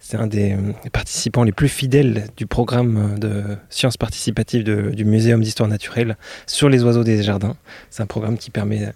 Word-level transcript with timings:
C'est 0.00 0.16
un 0.16 0.26
des 0.26 0.52
euh, 0.52 0.72
participants 0.92 1.42
les 1.42 1.52
plus 1.52 1.68
fidèles 1.68 2.28
du 2.36 2.46
programme 2.46 3.18
de 3.18 3.56
sciences 3.68 3.96
participatives 3.96 4.64
du 4.64 5.04
Muséum 5.04 5.42
d'histoire 5.42 5.68
naturelle 5.68 6.16
sur 6.46 6.68
les 6.68 6.82
oiseaux 6.84 7.04
des 7.04 7.22
jardins. 7.22 7.56
C'est 7.90 8.02
un 8.02 8.06
programme 8.06 8.38
qui 8.38 8.50
permet 8.50 8.92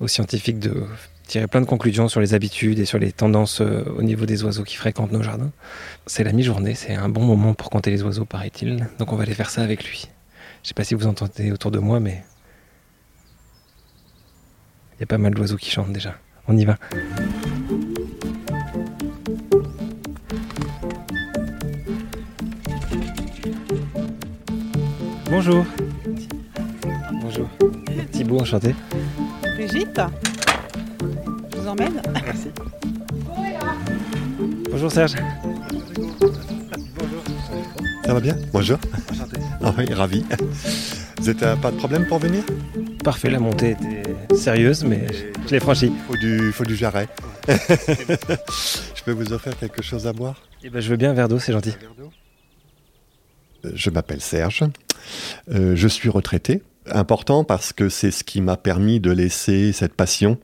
aux 0.00 0.08
scientifiques 0.08 0.58
de 0.58 0.84
tirer 1.30 1.46
plein 1.46 1.60
de 1.60 1.66
conclusions 1.66 2.08
sur 2.08 2.20
les 2.20 2.34
habitudes 2.34 2.80
et 2.80 2.84
sur 2.84 2.98
les 2.98 3.12
tendances 3.12 3.60
euh, 3.60 3.84
au 3.96 4.02
niveau 4.02 4.26
des 4.26 4.42
oiseaux 4.42 4.64
qui 4.64 4.74
fréquentent 4.74 5.12
nos 5.12 5.22
jardins. 5.22 5.52
C'est 6.06 6.24
la 6.24 6.32
mi-journée, 6.32 6.74
c'est 6.74 6.94
un 6.94 7.08
bon 7.08 7.22
moment 7.22 7.54
pour 7.54 7.70
compter 7.70 7.90
les 7.90 8.02
oiseaux, 8.02 8.24
paraît-il. 8.24 8.88
Donc 8.98 9.12
on 9.12 9.16
va 9.16 9.22
aller 9.22 9.34
faire 9.34 9.50
ça 9.50 9.62
avec 9.62 9.84
lui. 9.84 10.08
Je 10.64 10.68
sais 10.68 10.74
pas 10.74 10.84
si 10.84 10.94
vous 10.94 11.06
entendez 11.06 11.52
autour 11.52 11.70
de 11.70 11.78
moi, 11.78 12.00
mais 12.00 12.24
il 14.96 15.00
y 15.00 15.04
a 15.04 15.06
pas 15.06 15.18
mal 15.18 15.32
d'oiseaux 15.32 15.56
qui 15.56 15.70
chantent 15.70 15.92
déjà. 15.92 16.16
On 16.48 16.56
y 16.56 16.64
va. 16.64 16.76
Bonjour. 25.30 25.64
Bonjour. 27.22 27.48
Thibaut, 28.12 28.40
enchanté. 28.40 28.74
Brigitte, 29.56 30.00
je 31.52 31.56
vous 31.58 31.68
emmène. 31.68 32.02
Merci. 32.12 32.48
Bonjour 34.70 34.90
Serge. 34.90 35.14
Ça 38.04 38.14
va 38.14 38.20
bien? 38.20 38.36
Bonjour. 38.52 38.78
Enchanté. 39.12 39.36
Oui, 39.78 39.94
ravi. 39.94 40.24
Vous 41.20 41.32
n'avez 41.32 41.60
pas 41.60 41.70
de 41.70 41.76
problème 41.76 42.06
pour 42.06 42.18
venir? 42.18 42.42
Parfait, 43.04 43.30
la 43.30 43.38
montée 43.38 43.70
était 43.72 44.34
sérieuse, 44.34 44.84
mais 44.84 45.06
je 45.46 45.50
l'ai 45.52 45.60
franchie. 45.60 45.92
faut 46.08 46.16
du, 46.16 46.52
faut 46.52 46.64
du 46.64 46.76
jarret. 46.76 47.08
je 47.48 49.02
peux 49.04 49.12
vous 49.12 49.32
offrir 49.32 49.56
quelque 49.58 49.82
chose 49.82 50.06
à 50.06 50.12
boire? 50.12 50.42
Eh 50.62 50.70
ben, 50.70 50.80
je 50.80 50.90
veux 50.90 50.96
bien 50.96 51.10
un 51.10 51.14
verre 51.14 51.28
d'eau, 51.28 51.38
c'est 51.38 51.52
gentil. 51.52 51.72
Euh, 53.64 53.70
Je 53.74 53.90
m'appelle 53.90 54.20
Serge. 54.20 54.64
Euh, 55.50 55.74
je 55.76 55.88
suis 55.88 56.08
retraité. 56.08 56.62
Important 56.90 57.44
parce 57.44 57.72
que 57.72 57.88
c'est 57.88 58.10
ce 58.10 58.24
qui 58.24 58.40
m'a 58.40 58.56
permis 58.56 59.00
de 59.00 59.10
laisser 59.10 59.72
cette 59.72 59.94
passion 59.94 60.38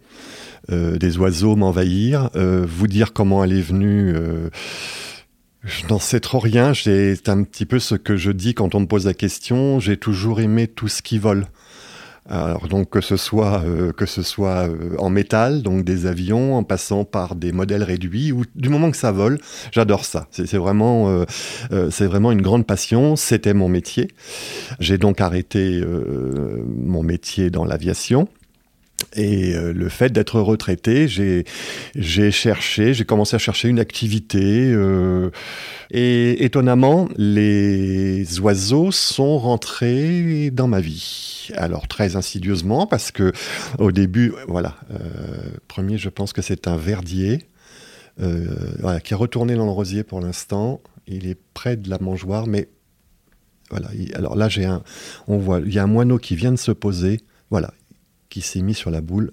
euh, 0.71 0.99
des 0.99 1.19
oiseaux 1.19 1.57
m'envahir. 1.57 2.31
Euh, 2.37 2.65
vous 2.69 2.87
dire 2.87 3.13
comment 3.13 3.43
elle 3.43 3.53
est 3.53 3.63
venue, 3.63 4.15
je 5.65 5.87
n'en 5.87 5.99
sais 5.99 6.21
trop 6.21 6.39
rien. 6.39 6.73
C'est 6.75 7.29
un 7.29 7.43
petit 7.43 7.67
peu 7.67 7.79
ce 7.79 7.95
que 7.95 8.17
je 8.17 8.31
dis 8.31 8.55
quand 8.55 8.75
on 8.75 8.81
me 8.81 8.87
pose 8.87 9.07
la 9.07 9.15
question. 9.15 9.81
J'ai 9.81 9.97
toujours 9.97 10.41
aimé 10.41 10.69
tout 10.69 10.89
ce 10.89 11.03
qui 11.03 11.19
vole. 11.19 11.47
Alors 12.29 12.67
donc 12.69 12.91
que 12.91 13.01
ce 13.01 13.17
soit 13.17 13.63
euh, 13.65 13.93
que 13.93 14.07
ce 14.07 14.23
soit 14.23 14.69
euh, 14.69 14.97
en 14.99 15.11
métal, 15.11 15.63
donc 15.63 15.85
des 15.85 16.07
avions, 16.07 16.57
en 16.57 16.65
passant 16.65 17.05
par 17.05 17.37
des 17.37 17.53
modèles 17.53 17.85
réduits, 17.85 18.33
ou 18.33 18.43
du 18.55 18.69
moment 18.69 18.91
que 18.91 18.97
ça 18.97 19.13
vole, 19.13 19.39
j'adore 19.73 20.05
ça. 20.05 20.27
C'est 20.31 20.57
vraiment 20.57 21.09
euh, 21.09 21.25
euh, 21.73 21.91
c'est 21.91 22.07
vraiment 22.07 22.33
une 22.33 22.43
grande 22.43 22.67
passion. 22.67 23.17
C'était 23.17 23.55
mon 23.55 23.69
métier. 23.69 24.09
J'ai 24.81 24.99
donc 24.99 25.21
arrêté 25.21 25.81
euh, 25.81 26.65
mon 26.67 27.03
métier 27.03 27.51
dans 27.51 27.65
l'aviation. 27.65 28.29
Et 29.15 29.55
euh, 29.55 29.73
le 29.73 29.89
fait 29.89 30.11
d'être 30.13 30.41
retraité, 30.41 31.07
j'ai 31.09 32.31
cherché, 32.31 32.95
j'ai 32.95 33.05
commencé 33.05 33.37
à 33.37 33.39
chercher 33.39 33.69
une 33.69 33.79
activité. 33.79 34.71
euh, 34.73 35.31
et 35.91 36.45
étonnamment, 36.45 37.09
les 37.17 38.41
oiseaux 38.41 38.91
sont 38.93 39.39
rentrés 39.39 40.51
dans 40.51 40.67
ma 40.67 40.81
vie. 40.81 41.49
Alors 41.55 41.89
très 41.89 42.17
insidieusement, 42.17 42.87
parce 42.87 43.11
que 43.13 43.33
au 43.79 43.93
début, 43.93 44.33
voilà, 44.49 44.77
euh, 44.91 44.99
premier, 45.69 45.97
je 45.99 46.09
pense 46.09 46.33
que 46.33 46.43
c'est 46.43 46.67
un 46.69 46.77
verdier 46.77 47.47
qui 48.19 49.13
est 49.13 49.17
retourné 49.17 49.55
dans 49.57 49.67
le 49.67 49.71
rosier 49.71 50.03
pour 50.03 50.21
l'instant. 50.21 50.81
Il 51.07 51.27
est 51.27 51.39
près 51.55 51.77
de 51.77 51.91
la 51.91 51.99
mangeoire, 51.99 52.47
mais 52.47 52.69
voilà. 53.71 53.89
il- 53.95 54.15
alors 54.17 54.37
là, 54.37 54.49
j'ai 54.49 54.65
un, 54.65 54.83
on 55.29 55.37
voit, 55.39 55.61
il 55.65 55.73
y 55.73 55.79
a 55.79 55.83
un 55.83 55.87
moineau 55.87 56.19
qui 56.19 56.35
vient 56.35 56.51
de 56.53 56.57
se 56.57 56.73
poser, 56.73 57.21
voilà, 57.51 57.73
qui 58.29 58.43
s'est 58.43 58.63
mis 58.63 58.75
sur 58.75 58.91
la 58.91 59.01
boule 59.01 59.31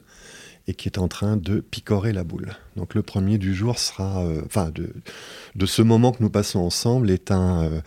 et 0.67 0.73
qui 0.73 0.87
est 0.87 0.97
en 0.97 1.07
train 1.07 1.35
de 1.35 1.59
picorer 1.59 2.13
la 2.13 2.23
boule. 2.23 2.55
Donc 2.77 2.95
le 2.95 3.01
premier 3.01 3.37
du 3.37 3.53
jour 3.53 3.79
sera, 3.79 4.23
euh, 4.23 4.41
enfin 4.45 4.71
de, 4.71 5.65
ce 5.65 5.81
moment 5.81 6.11
que 6.11 6.23
nous 6.23 6.29
passons 6.29 6.59
ensemble 6.59 7.11
est 7.11 7.31
un, 7.31 7.63
euh, 7.63 7.81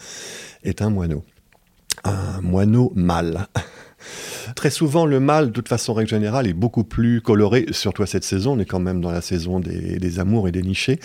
est 0.62 0.82
un 0.82 0.90
moineau. 0.90 1.24
Un 2.04 2.40
moineau 2.42 2.92
mâle. 2.94 3.48
Très 4.56 4.70
souvent, 4.70 5.04
le 5.04 5.20
mâle, 5.20 5.48
de 5.48 5.50
toute 5.52 5.68
façon, 5.68 5.92
règle 5.92 6.08
générale, 6.08 6.46
est 6.46 6.54
beaucoup 6.54 6.82
plus 6.82 7.20
coloré, 7.20 7.66
surtout 7.72 8.02
à 8.02 8.06
cette 8.06 8.24
saison. 8.24 8.54
On 8.54 8.58
est 8.58 8.64
quand 8.64 8.80
même 8.80 9.02
dans 9.02 9.10
la 9.10 9.20
saison 9.20 9.60
des, 9.60 10.18
amours 10.18 10.48
et 10.48 10.50
des 10.50 10.62
nichés. 10.62 10.98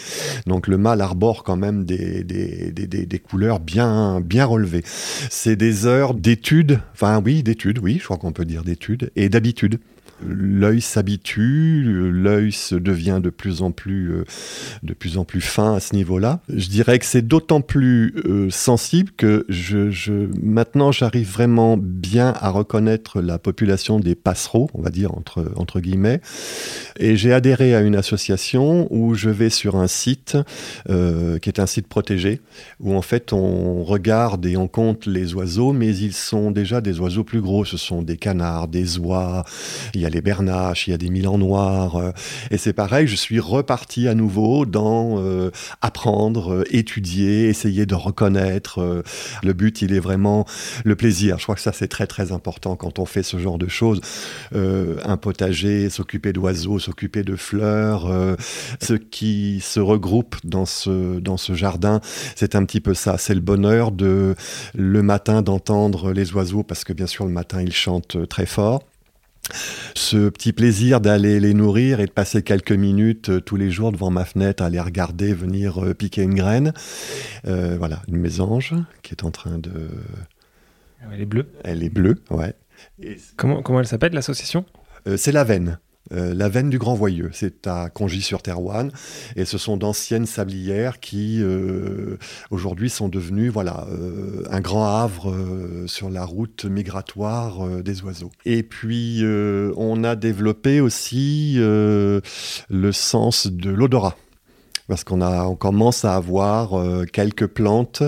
Donc, 0.48 0.68
le 0.68 0.78
mâle 0.78 1.02
arbore 1.02 1.44
quand 1.44 1.58
même 1.58 1.84
des, 1.84 2.24
des- 2.24 2.72
des 2.72 3.20
couleurs 3.20 3.60
bien, 3.60 4.22
bien 4.22 4.46
relevées. 4.46 4.84
C'est 4.86 5.58
des 5.58 5.86
heures 5.86 6.14
d'études, 6.14 6.80
enfin, 6.94 7.22
oui, 7.24 7.44
d'études, 7.44 7.80
oui, 7.80 7.98
je 8.00 8.06
crois 8.06 8.16
qu'on 8.18 8.32
peut 8.32 8.46
dire 8.46 8.64
d'études, 8.64 9.12
et 9.18 9.28
d'habitude. 9.28 9.80
L'œil 10.28 10.82
s'habitue, 10.82 11.84
l'œil 12.12 12.52
se 12.52 12.76
devient 12.76 13.20
de 13.22 13.30
plus 13.30 13.62
en 13.62 13.72
plus, 13.72 14.12
euh, 14.12 14.24
de 14.84 14.94
plus 14.94 15.18
en 15.18 15.26
plus 15.26 15.42
fin 15.42 15.76
à 15.76 15.80
ce 15.80 15.96
niveau-là. 15.96 16.42
Je 16.50 16.68
dirais 16.68 17.00
que 17.00 17.06
c'est 17.06 17.28
d'autant 17.28 17.62
plus 17.62 18.14
euh, 18.26 18.50
sensible 18.50 19.12
que 19.18 19.46
je, 19.50 20.28
maintenant 20.42 20.92
j'arrive 20.92 21.32
vraiment 21.32 21.78
bien 21.78 22.34
à 22.40 22.50
reconnaître 22.50 23.22
la 23.22 23.40
population 23.40 24.00
des 24.00 24.16
passereaux, 24.16 24.70
on 24.74 24.82
va 24.82 24.90
dire 24.90 25.14
entre 25.16 25.52
entre 25.56 25.80
guillemets. 25.80 26.22
Et 27.00 27.16
j'ai 27.16 27.34
adhéré 27.34 27.76
à 27.76 27.82
une 27.82 27.96
association 27.96 28.88
où 28.92 29.16
je 29.16 29.30
vais 29.30 29.50
sur 29.50 29.76
un 29.76 29.88
site 29.88 30.38
euh, 30.90 31.40
qui 31.40 31.50
est 31.50 31.60
un 31.60 31.66
site 31.66 31.88
protégé, 31.88 32.42
où 32.80 32.96
en 32.96 33.02
fait 33.02 33.34
on 33.34 33.84
regarde 33.84 34.46
et 34.46 34.58
on 34.58 34.68
compte 34.68 35.06
les 35.06 35.34
oiseaux, 35.34 35.74
mais 35.74 35.96
ils 35.96 36.14
sont 36.14 36.52
déjà 36.52 36.82
des 36.82 37.00
oiseaux 37.00 37.24
plus 37.24 37.42
gros. 37.42 37.66
Ce 37.66 37.78
sont 37.78 38.02
des 38.02 38.18
canards, 38.18 38.68
des 38.68 38.98
oies, 39.00 39.44
il 39.94 40.02
y 40.02 40.06
a 40.06 40.11
les 40.12 40.22
bernaches, 40.22 40.88
il 40.88 40.92
y 40.92 40.94
a 40.94 40.98
des 40.98 41.10
milans 41.10 41.38
noirs. 41.38 41.96
euh, 41.96 42.12
et 42.52 42.58
c'est 42.58 42.74
pareil, 42.74 43.08
je 43.08 43.16
suis 43.16 43.40
reparti 43.40 44.08
à 44.08 44.14
nouveau 44.14 44.66
dans 44.66 45.20
euh, 45.20 45.52
apprendre, 45.82 46.54
euh, 46.54 46.64
étudier, 46.70 47.48
essayer 47.48 47.86
de 47.86 47.96
reconnaître. 47.96 49.04
le 49.44 49.54
but, 49.54 49.82
il 49.82 49.94
est 49.94 50.00
vraiment 50.00 50.46
le 50.84 50.96
plaisir. 50.96 51.38
Je 51.40 51.44
crois 51.44 51.56
que 51.56 51.62
ça, 51.62 51.72
c'est 51.74 51.88
très 51.88 52.08
très 52.08 52.32
important 52.32 52.76
quand 52.76 53.00
on 53.00 53.06
fait 53.06 53.24
ce 53.24 53.38
genre 53.38 53.58
de 53.58 53.68
choses. 53.68 54.02
Un 54.54 55.18
potager, 55.18 55.90
s'occuper 55.90 56.34
d'oiseaux, 56.34 56.80
s'occuper 56.80 57.24
de 57.24 57.36
fleurs, 57.36 58.08
ce 58.82 58.94
qui 58.94 59.60
se 59.62 59.80
regroupe 59.80 60.36
dans 60.44 60.66
ce, 60.66 61.20
dans 61.20 61.38
ce 61.38 61.54
jardin, 61.54 62.02
c'est 62.36 62.56
un 62.56 62.66
petit 62.66 62.82
peu 62.82 62.94
ça. 62.94 63.18
C'est 63.18 63.36
le 63.36 63.42
bonheur 63.42 63.92
de 63.92 64.36
le 64.76 65.04
matin 65.04 65.42
d'entendre 65.42 66.12
les 66.12 66.34
oiseaux, 66.34 66.64
parce 66.64 66.84
que 66.84 66.94
bien 66.94 67.08
sûr 67.08 67.26
le 67.26 67.32
matin 67.32 67.62
ils 67.62 67.74
chantent 67.74 68.28
très 68.28 68.46
fort. 68.46 68.91
Ce 69.96 70.30
petit 70.30 70.54
plaisir 70.54 71.02
d'aller 71.02 71.40
les 71.40 71.54
nourrir 71.54 72.00
et 72.00 72.06
de 72.06 72.12
passer 72.12 72.44
quelques 72.44 72.72
minutes 72.72 73.30
euh, 73.30 73.40
tous 73.42 73.56
les 73.56 73.72
jours 73.72 73.92
devant 73.92 74.10
ma 74.10 74.26
fenêtre 74.26 74.64
à 74.64 74.70
les 74.70 74.80
regarder 74.80 75.34
venir 75.34 75.84
euh, 75.84 75.94
piquer 75.94 76.24
une 76.24 76.36
graine. 76.36 76.74
Euh, 77.46 77.76
voilà, 77.78 78.02
une 78.08 78.18
mésange 78.18 78.76
qui 79.02 79.14
est 79.14 79.24
en 79.24 79.32
train 79.32 79.58
de... 79.58 79.90
Elle 81.12 81.22
est 81.22 81.26
bleue. 81.26 81.48
Elle 81.64 81.84
est 81.84 81.90
bleue, 81.90 82.16
ouais. 82.30 82.54
Et 83.02 83.18
Comment, 83.36 83.62
comment 83.62 83.80
elle 83.80 83.88
s'appelle 83.88 84.14
l'association? 84.14 84.66
C'est 85.18 85.32
la 85.32 85.44
veine. 85.44 85.80
Euh, 86.14 86.34
la 86.34 86.50
veine 86.50 86.70
du 86.70 86.78
Grand 86.78 86.94
Voyeux. 86.94 87.30
C'est 87.34 87.68
à 87.68 87.90
Congy-sur-Terroine 87.90 88.92
et 89.36 89.46
ce 89.46 89.58
sont 89.58 89.78
d'anciennes 89.78 90.26
sablières 90.26 91.00
qui 91.00 91.42
euh, 91.42 92.18
aujourd'hui 92.50 92.90
sont 92.90 93.10
devenues 93.10 93.50
voilà 93.50 93.88
euh, 93.92 94.44
un 94.50 94.62
grand 94.62 94.86
havre 94.86 95.34
sur 95.88 96.10
la 96.10 96.26
route 96.26 96.66
migratoire 96.66 97.68
des 97.82 98.02
oiseaux. 98.04 98.32
Et 98.46 98.64
puis 98.64 99.24
on 99.78 100.04
a 100.04 100.16
développé 100.16 100.82
aussi 100.82 101.56
le 101.58 102.22
sens 102.92 103.48
de 103.48 103.70
l'odorat 103.70 104.16
parce 104.92 105.06
qu'on 105.06 105.56
commence 105.56 106.04
à 106.04 106.16
avoir 106.16 106.78
euh, 106.78 107.06
quelques 107.06 107.48
plantes, 107.48 108.04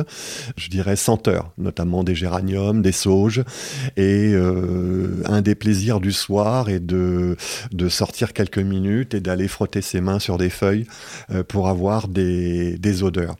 je 0.57 0.67
dirais 0.67 0.97
senteurs, 0.97 1.53
notamment 1.57 2.03
des 2.03 2.13
géraniums, 2.13 2.81
des 2.81 2.91
sauges. 2.91 3.41
Et 3.95 4.33
euh, 4.33 5.23
un 5.23 5.41
des 5.41 5.55
plaisirs 5.55 6.01
du 6.01 6.11
soir 6.11 6.67
est 6.67 6.81
de, 6.81 7.37
de 7.71 7.87
sortir 7.87 8.33
quelques 8.33 8.59
minutes 8.59 9.13
et 9.13 9.21
d'aller 9.21 9.47
frotter 9.47 9.81
ses 9.81 10.01
mains 10.01 10.19
sur 10.19 10.37
des 10.37 10.49
feuilles 10.49 10.85
euh, 11.31 11.41
pour 11.41 11.69
avoir 11.69 12.09
des, 12.09 12.77
des 12.77 13.01
odeurs. 13.01 13.37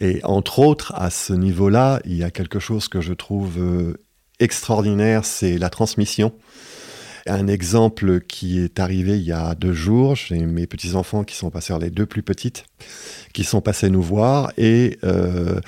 Et 0.00 0.20
entre 0.22 0.60
autres, 0.60 0.92
à 0.94 1.10
ce 1.10 1.32
niveau-là, 1.32 1.98
il 2.04 2.16
y 2.16 2.22
a 2.22 2.30
quelque 2.30 2.60
chose 2.60 2.86
que 2.86 3.00
je 3.00 3.14
trouve 3.14 3.96
extraordinaire, 4.38 5.24
c'est 5.24 5.58
la 5.58 5.70
transmission. 5.70 6.32
Un 7.28 7.48
exemple 7.48 8.20
qui 8.20 8.60
est 8.60 8.78
arrivé 8.78 9.18
il 9.18 9.24
y 9.24 9.32
a 9.32 9.54
deux 9.54 9.72
jours, 9.72 10.14
j'ai 10.14 10.38
mes 10.46 10.66
petits-enfants 10.66 11.24
qui 11.24 11.34
sont 11.34 11.50
passés, 11.50 11.74
les 11.80 11.90
deux 11.90 12.06
plus 12.06 12.22
petites, 12.22 12.64
qui 13.32 13.42
sont 13.42 13.60
passés 13.60 13.90
nous 13.90 14.02
voir, 14.02 14.52
et 14.56 14.98
euh, 15.02 15.60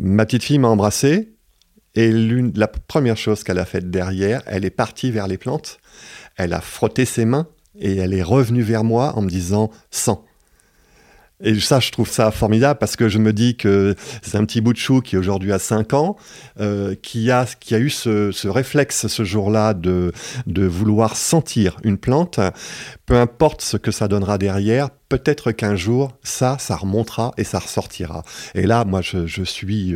ma 0.00 0.26
petite 0.26 0.42
fille 0.42 0.58
m'a 0.58 0.68
embrassé, 0.68 1.34
et 1.94 2.10
la 2.10 2.66
première 2.66 3.16
chose 3.16 3.44
qu'elle 3.44 3.58
a 3.58 3.64
faite 3.64 3.90
derrière, 3.90 4.42
elle 4.46 4.64
est 4.64 4.70
partie 4.70 5.10
vers 5.10 5.28
les 5.28 5.38
plantes, 5.38 5.78
elle 6.36 6.52
a 6.52 6.60
frotté 6.60 7.04
ses 7.04 7.26
mains, 7.26 7.46
et 7.78 7.96
elle 7.96 8.12
est 8.12 8.22
revenue 8.22 8.62
vers 8.62 8.82
moi 8.82 9.16
en 9.16 9.22
me 9.22 9.28
disant 9.28 9.70
«sang». 9.90 10.24
Et 11.42 11.58
ça, 11.58 11.80
je 11.80 11.90
trouve 11.90 12.08
ça 12.08 12.30
formidable 12.30 12.78
parce 12.78 12.96
que 12.96 13.08
je 13.08 13.18
me 13.18 13.32
dis 13.32 13.56
que 13.56 13.94
c'est 14.22 14.38
un 14.38 14.44
petit 14.44 14.60
bout 14.60 14.72
de 14.72 14.78
chou 14.78 15.00
qui 15.00 15.16
aujourd'hui 15.16 15.52
a 15.52 15.58
5 15.58 15.92
ans, 15.94 16.16
euh, 16.60 16.94
qui, 16.94 17.30
a, 17.30 17.46
qui 17.58 17.74
a 17.74 17.78
eu 17.78 17.90
ce, 17.90 18.48
réflexe 18.48 19.06
ce 19.08 19.24
jour-là 19.24 19.74
de, 19.74 20.12
de 20.46 20.64
vouloir 20.64 21.16
sentir 21.16 21.76
une 21.82 21.98
plante. 21.98 22.40
Peu 23.06 23.16
importe 23.16 23.62
ce 23.62 23.76
que 23.76 23.90
ça 23.90 24.08
donnera 24.08 24.38
derrière, 24.38 24.88
peut-être 25.08 25.52
qu'un 25.52 25.76
jour, 25.76 26.12
ça, 26.22 26.56
ça 26.58 26.76
remontera 26.76 27.32
et 27.36 27.44
ça 27.44 27.58
ressortira. 27.58 28.22
Et 28.54 28.66
là, 28.66 28.84
moi, 28.84 29.02
je, 29.02 29.44
suis, 29.44 29.94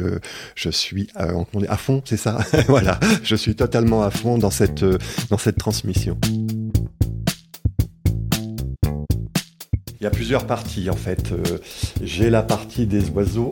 je 0.55 0.71
suis 0.71 1.09
euh, 1.19 1.43
euh, 1.55 1.67
à 1.69 1.77
fond, 1.77 2.03
c'est 2.05 2.17
ça? 2.17 2.39
Voilà, 2.69 2.99
je 3.23 3.37
suis 3.37 3.55
totalement 3.55 4.03
à 4.03 4.11
fond 4.11 4.37
dans 4.39 4.51
cette, 4.51 4.85
dans 5.31 5.39
cette 5.39 5.57
transmission. 5.57 6.19
Il 10.01 10.05
y 10.05 10.07
a 10.07 10.11
plusieurs 10.11 10.47
parties 10.47 10.91
en 10.91 10.97
fait. 10.97 11.33
Euh, 11.33 11.59
j'ai 12.03 12.29
la 12.29 12.43
partie 12.43 12.87
des 12.87 13.09
oiseaux. 13.11 13.51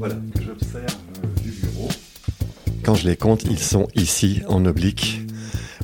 Que 0.00 0.42
j'observe 0.44 0.84
euh, 0.84 1.40
du 1.42 1.50
bureau. 1.50 1.88
Quand 2.82 2.96
je 2.96 3.08
les 3.08 3.16
compte, 3.16 3.44
ils 3.44 3.58
sont 3.58 3.86
ici 3.94 4.42
en 4.48 4.64
oblique. 4.64 5.20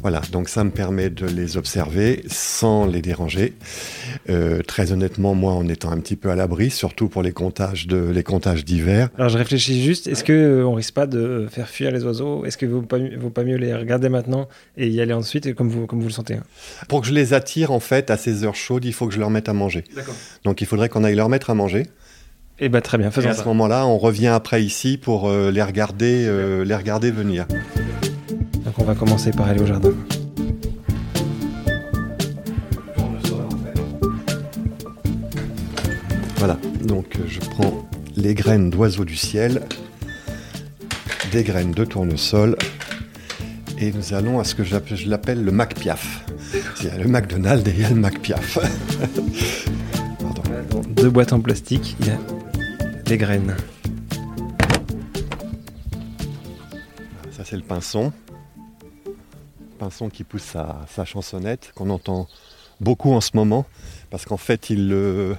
Voilà, 0.02 0.20
donc 0.32 0.48
ça 0.48 0.64
me 0.64 0.70
permet 0.70 1.10
de 1.10 1.26
les 1.26 1.56
observer 1.56 2.24
sans 2.28 2.86
les 2.86 3.02
déranger. 3.02 3.54
Euh, 4.30 4.60
très 4.62 4.92
honnêtement, 4.92 5.34
moi, 5.34 5.52
en 5.52 5.66
étant 5.68 5.90
un 5.90 5.98
petit 5.98 6.16
peu 6.16 6.30
à 6.30 6.36
l'abri, 6.36 6.70
surtout 6.70 7.08
pour 7.08 7.22
les 7.22 7.32
comptages 7.32 7.86
de 7.86 8.10
les 8.10 8.22
comptages 8.22 8.64
d'hiver. 8.64 9.08
Alors 9.16 9.30
je 9.30 9.38
réfléchis 9.38 9.82
juste, 9.82 10.06
est-ce 10.06 10.22
qu'on 10.22 10.32
euh, 10.32 10.68
risque 10.68 10.92
pas 10.92 11.06
de 11.06 11.46
faire 11.50 11.68
fuir 11.68 11.90
les 11.90 12.04
oiseaux? 12.04 12.44
Est-ce 12.44 12.58
qu'il 12.58 12.68
ne 12.68 12.74
vaut 12.74 12.82
pas, 12.82 12.98
vaut 12.98 13.30
pas 13.30 13.44
mieux 13.44 13.56
les 13.56 13.74
regarder 13.74 14.10
maintenant 14.10 14.46
et 14.76 14.88
y 14.88 15.00
aller 15.00 15.14
ensuite, 15.14 15.54
comme 15.54 15.70
vous, 15.70 15.86
comme 15.86 16.00
vous 16.00 16.08
le 16.08 16.12
sentez 16.12 16.34
hein? 16.34 16.42
Pour 16.88 17.00
que 17.00 17.06
je 17.06 17.14
les 17.14 17.32
attire, 17.32 17.70
en 17.70 17.80
fait, 17.80 18.10
à 18.10 18.18
ces 18.18 18.44
heures 18.44 18.54
chaudes, 18.54 18.84
il 18.84 18.92
faut 18.92 19.06
que 19.06 19.14
je 19.14 19.18
leur 19.18 19.30
mette 19.30 19.48
à 19.48 19.54
manger. 19.54 19.84
Donc 20.44 20.60
il 20.60 20.66
faudrait 20.66 20.90
qu'on 20.90 21.04
aille 21.04 21.14
leur 21.14 21.30
mettre 21.30 21.48
à 21.48 21.54
manger. 21.54 21.86
Et 22.60 22.64
eh 22.64 22.68
bien 22.68 22.80
très 22.80 22.98
bien, 22.98 23.12
faisons 23.12 23.28
et 23.28 23.30
à 23.30 23.34
ce 23.34 23.44
moment-là, 23.44 23.86
on 23.86 23.98
revient 23.98 24.26
après 24.26 24.64
ici 24.64 24.98
pour 24.98 25.28
euh, 25.28 25.52
les, 25.52 25.62
regarder, 25.62 26.28
les 26.64 26.74
regarder 26.74 27.12
venir. 27.12 27.46
Donc 28.64 28.78
on 28.78 28.84
va 28.84 28.94
commencer 28.94 29.30
par 29.30 29.48
aller 29.48 29.62
au 29.62 29.66
jardin. 29.66 29.94
Donc 36.88 37.16
euh, 37.16 37.24
je 37.28 37.38
prends 37.38 37.86
les 38.16 38.34
graines 38.34 38.70
d'oiseaux 38.70 39.04
du 39.04 39.14
ciel, 39.14 39.62
des 41.30 41.44
graines 41.44 41.72
de 41.72 41.84
tournesol, 41.84 42.56
et 43.78 43.92
nous 43.92 44.14
allons 44.14 44.40
à 44.40 44.44
ce 44.44 44.54
que 44.54 44.64
je 44.64 45.08
l'appelle 45.08 45.44
le 45.44 45.52
MacPiaf. 45.52 46.24
Il 46.80 46.86
y 46.86 46.90
a 46.90 46.96
le 46.96 47.06
McDonald's 47.06 47.68
et 47.68 47.72
il 47.72 47.80
y 47.82 47.84
a 47.84 47.90
le 47.90 47.94
MacPiaf. 47.94 48.58
Dans 50.20 50.80
deux 50.88 51.10
boîtes 51.10 51.32
en 51.32 51.40
plastique, 51.40 51.94
il 52.00 52.06
y 52.06 52.10
a 52.10 52.18
des 53.04 53.18
graines. 53.18 53.54
Ça 57.30 57.44
c'est 57.44 57.56
le 57.56 57.62
pinson. 57.62 58.12
Pinson 59.78 60.08
qui 60.08 60.24
pousse 60.24 60.42
sa, 60.42 61.04
chansonnette, 61.04 61.70
qu'on 61.74 61.90
entend 61.90 62.26
beaucoup 62.80 63.12
en 63.12 63.20
ce 63.20 63.30
moment, 63.34 63.66
parce 64.10 64.24
qu'en 64.24 64.38
fait, 64.38 64.70
ils, 64.70 65.36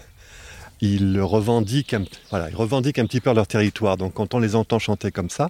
ils 0.82 1.20
revendiquent, 1.20 1.94
un, 1.94 2.04
voilà, 2.30 2.50
ils 2.50 2.56
revendiquent 2.56 3.00
un 3.00 3.06
petit 3.06 3.22
peu 3.22 3.34
leur 3.34 3.48
territoire. 3.48 3.98
Donc 3.98 4.14
quand 4.14 4.34
on 4.34 4.40
les 4.40 4.56
entend 4.56 4.80
chanter 4.80 5.12
comme 5.12 5.30
ça, 5.30 5.50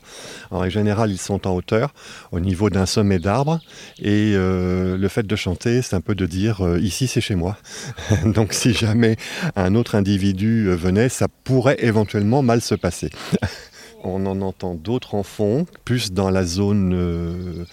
en 0.51 0.67
général, 0.69 1.11
ils 1.11 1.19
sont 1.19 1.47
en 1.47 1.55
hauteur, 1.55 1.93
au 2.31 2.39
niveau 2.39 2.69
d'un 2.69 2.85
sommet 2.85 3.19
d'arbre. 3.19 3.59
Et 3.99 4.33
euh, 4.35 4.97
le 4.97 5.07
fait 5.07 5.25
de 5.25 5.35
chanter, 5.35 5.81
c'est 5.81 5.95
un 5.95 6.01
peu 6.01 6.15
de 6.15 6.25
dire 6.25 6.65
euh, 6.65 6.79
ici, 6.79 7.07
c'est 7.07 7.21
chez 7.21 7.35
moi. 7.35 7.57
Donc 8.25 8.53
si 8.53 8.73
jamais 8.73 9.17
un 9.55 9.75
autre 9.75 9.95
individu 9.95 10.67
euh, 10.67 10.75
venait, 10.75 11.09
ça 11.09 11.27
pourrait 11.43 11.77
éventuellement 11.79 12.41
mal 12.41 12.61
se 12.61 12.75
passer. 12.75 13.09
on 14.03 14.25
en 14.25 14.41
entend 14.41 14.75
d'autres 14.75 15.15
en 15.15 15.23
fond, 15.23 15.65
plus 15.85 16.11
dans 16.11 16.29
la 16.29 16.45
zone 16.45 17.65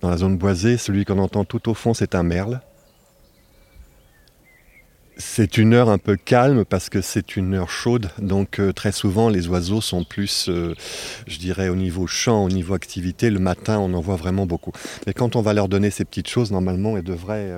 dans 0.00 0.08
la 0.08 0.16
zone 0.16 0.38
boisée, 0.38 0.78
celui 0.78 1.04
qu'on 1.04 1.18
entend 1.18 1.44
tout 1.44 1.68
au 1.68 1.74
fond, 1.74 1.92
c'est 1.92 2.14
un 2.14 2.22
merle. 2.22 2.60
C'est 5.20 5.58
une 5.58 5.74
heure 5.74 5.90
un 5.90 5.98
peu 5.98 6.16
calme 6.16 6.64
parce 6.64 6.88
que 6.88 7.02
c'est 7.02 7.36
une 7.36 7.52
heure 7.52 7.68
chaude, 7.68 8.08
donc 8.18 8.58
euh, 8.58 8.72
très 8.72 8.90
souvent 8.90 9.28
les 9.28 9.48
oiseaux 9.48 9.82
sont 9.82 10.02
plus, 10.02 10.48
euh, 10.48 10.74
je 11.26 11.38
dirais, 11.38 11.68
au 11.68 11.76
niveau 11.76 12.06
chant, 12.06 12.42
au 12.42 12.48
niveau 12.48 12.72
activité. 12.72 13.28
Le 13.28 13.38
matin, 13.38 13.78
on 13.78 13.92
en 13.92 14.00
voit 14.00 14.16
vraiment 14.16 14.46
beaucoup. 14.46 14.72
Mais 15.06 15.12
quand 15.12 15.36
on 15.36 15.42
va 15.42 15.52
leur 15.52 15.68
donner 15.68 15.90
ces 15.90 16.06
petites 16.06 16.28
choses, 16.28 16.50
normalement, 16.50 16.96
elles 16.96 17.04
devraient... 17.04 17.52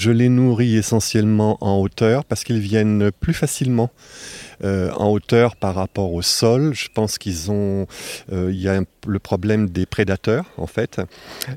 Je 0.00 0.10
les 0.10 0.30
nourris 0.30 0.76
essentiellement 0.76 1.58
en 1.60 1.76
hauteur 1.76 2.24
parce 2.24 2.42
qu'ils 2.42 2.58
viennent 2.58 3.10
plus 3.20 3.34
facilement. 3.34 3.90
Euh, 4.62 4.90
en 4.92 5.08
hauteur 5.10 5.56
par 5.56 5.74
rapport 5.74 6.12
au 6.12 6.20
sol. 6.20 6.74
Je 6.74 6.88
pense 6.92 7.16
qu'ils 7.16 7.50
ont, 7.50 7.86
euh, 8.30 8.50
il 8.52 8.60
y 8.60 8.68
a 8.68 8.82
le 9.06 9.18
problème 9.18 9.70
des 9.70 9.86
prédateurs 9.86 10.44
en 10.58 10.66
fait. 10.66 11.00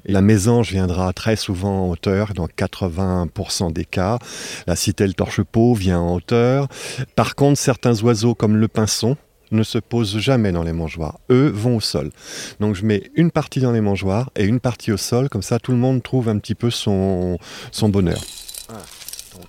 la 0.06 0.22
mésange 0.22 0.72
viendra 0.72 1.12
très 1.12 1.36
souvent 1.36 1.84
en 1.84 1.90
hauteur, 1.90 2.34
dans 2.34 2.48
80% 2.48 3.74
des 3.74 3.84
cas. 3.84 4.20
La 4.68 4.78
citelle 4.78 5.16
torche-peau 5.16 5.74
vient 5.74 6.00
en 6.00 6.16
hauteur. 6.16 6.70
Par 7.18 7.36
contre, 7.36 7.60
certains 7.60 8.02
oiseaux 8.04 8.36
comme 8.36 8.56
le 8.56 8.68
pinson, 8.70 9.18
ne 9.54 9.64
se 9.64 9.78
posent 9.78 10.18
jamais 10.18 10.52
dans 10.52 10.64
les 10.64 10.74
mangeoires. 10.74 11.20
Eux 11.30 11.48
vont 11.48 11.78
au 11.78 11.82
sol. 11.82 12.12
Donc 12.60 12.76
je 12.76 12.86
mets 12.86 13.04
une 13.16 13.32
partie 13.32 13.60
dans 13.60 13.72
les 13.72 13.82
mangeoires 13.82 14.32
et 14.36 14.46
une 14.46 14.60
partie 14.60 14.92
au 14.92 14.98
sol, 14.98 15.30
comme 15.30 15.44
ça 15.44 15.60
tout 15.60 15.72
le 15.72 15.78
monde 15.78 16.04
trouve 16.04 16.28
un 16.28 16.38
petit 16.40 16.56
peu 16.56 16.70
son 16.72 17.38
bonheur. 17.82 18.22
Donc, 18.70 19.48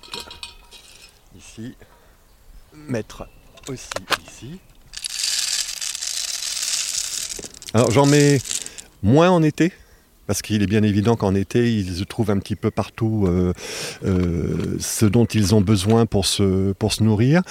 ici, 1.37 1.75
mettre 2.73 3.27
aussi 3.67 3.89
ici. 4.27 4.59
Alors 7.73 7.91
j'en 7.91 8.05
mets 8.05 8.39
moins 9.03 9.29
en 9.29 9.43
été, 9.43 9.73
parce 10.27 10.41
qu'il 10.41 10.63
est 10.63 10.67
bien 10.67 10.83
évident 10.83 11.15
qu'en 11.15 11.35
été, 11.35 11.73
ils 11.73 12.05
trouvent 12.05 12.31
un 12.31 12.39
petit 12.39 12.55
peu 12.55 12.71
partout 12.71 13.25
euh, 13.27 13.53
euh, 14.05 14.77
ce 14.79 15.05
dont 15.05 15.25
ils 15.25 15.53
ont 15.53 15.61
besoin 15.61 16.05
pour 16.05 16.25
se, 16.25 16.71
pour 16.73 16.93
se 16.93 17.03
nourrir. 17.03 17.41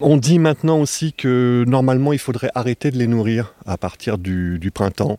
On 0.00 0.16
dit 0.16 0.38
maintenant 0.38 0.78
aussi 0.78 1.12
que 1.12 1.64
normalement 1.66 2.12
il 2.12 2.20
faudrait 2.20 2.50
arrêter 2.54 2.92
de 2.92 2.98
les 2.98 3.08
nourrir 3.08 3.54
à 3.66 3.76
partir 3.76 4.16
du, 4.16 4.70
printemps. 4.72 5.18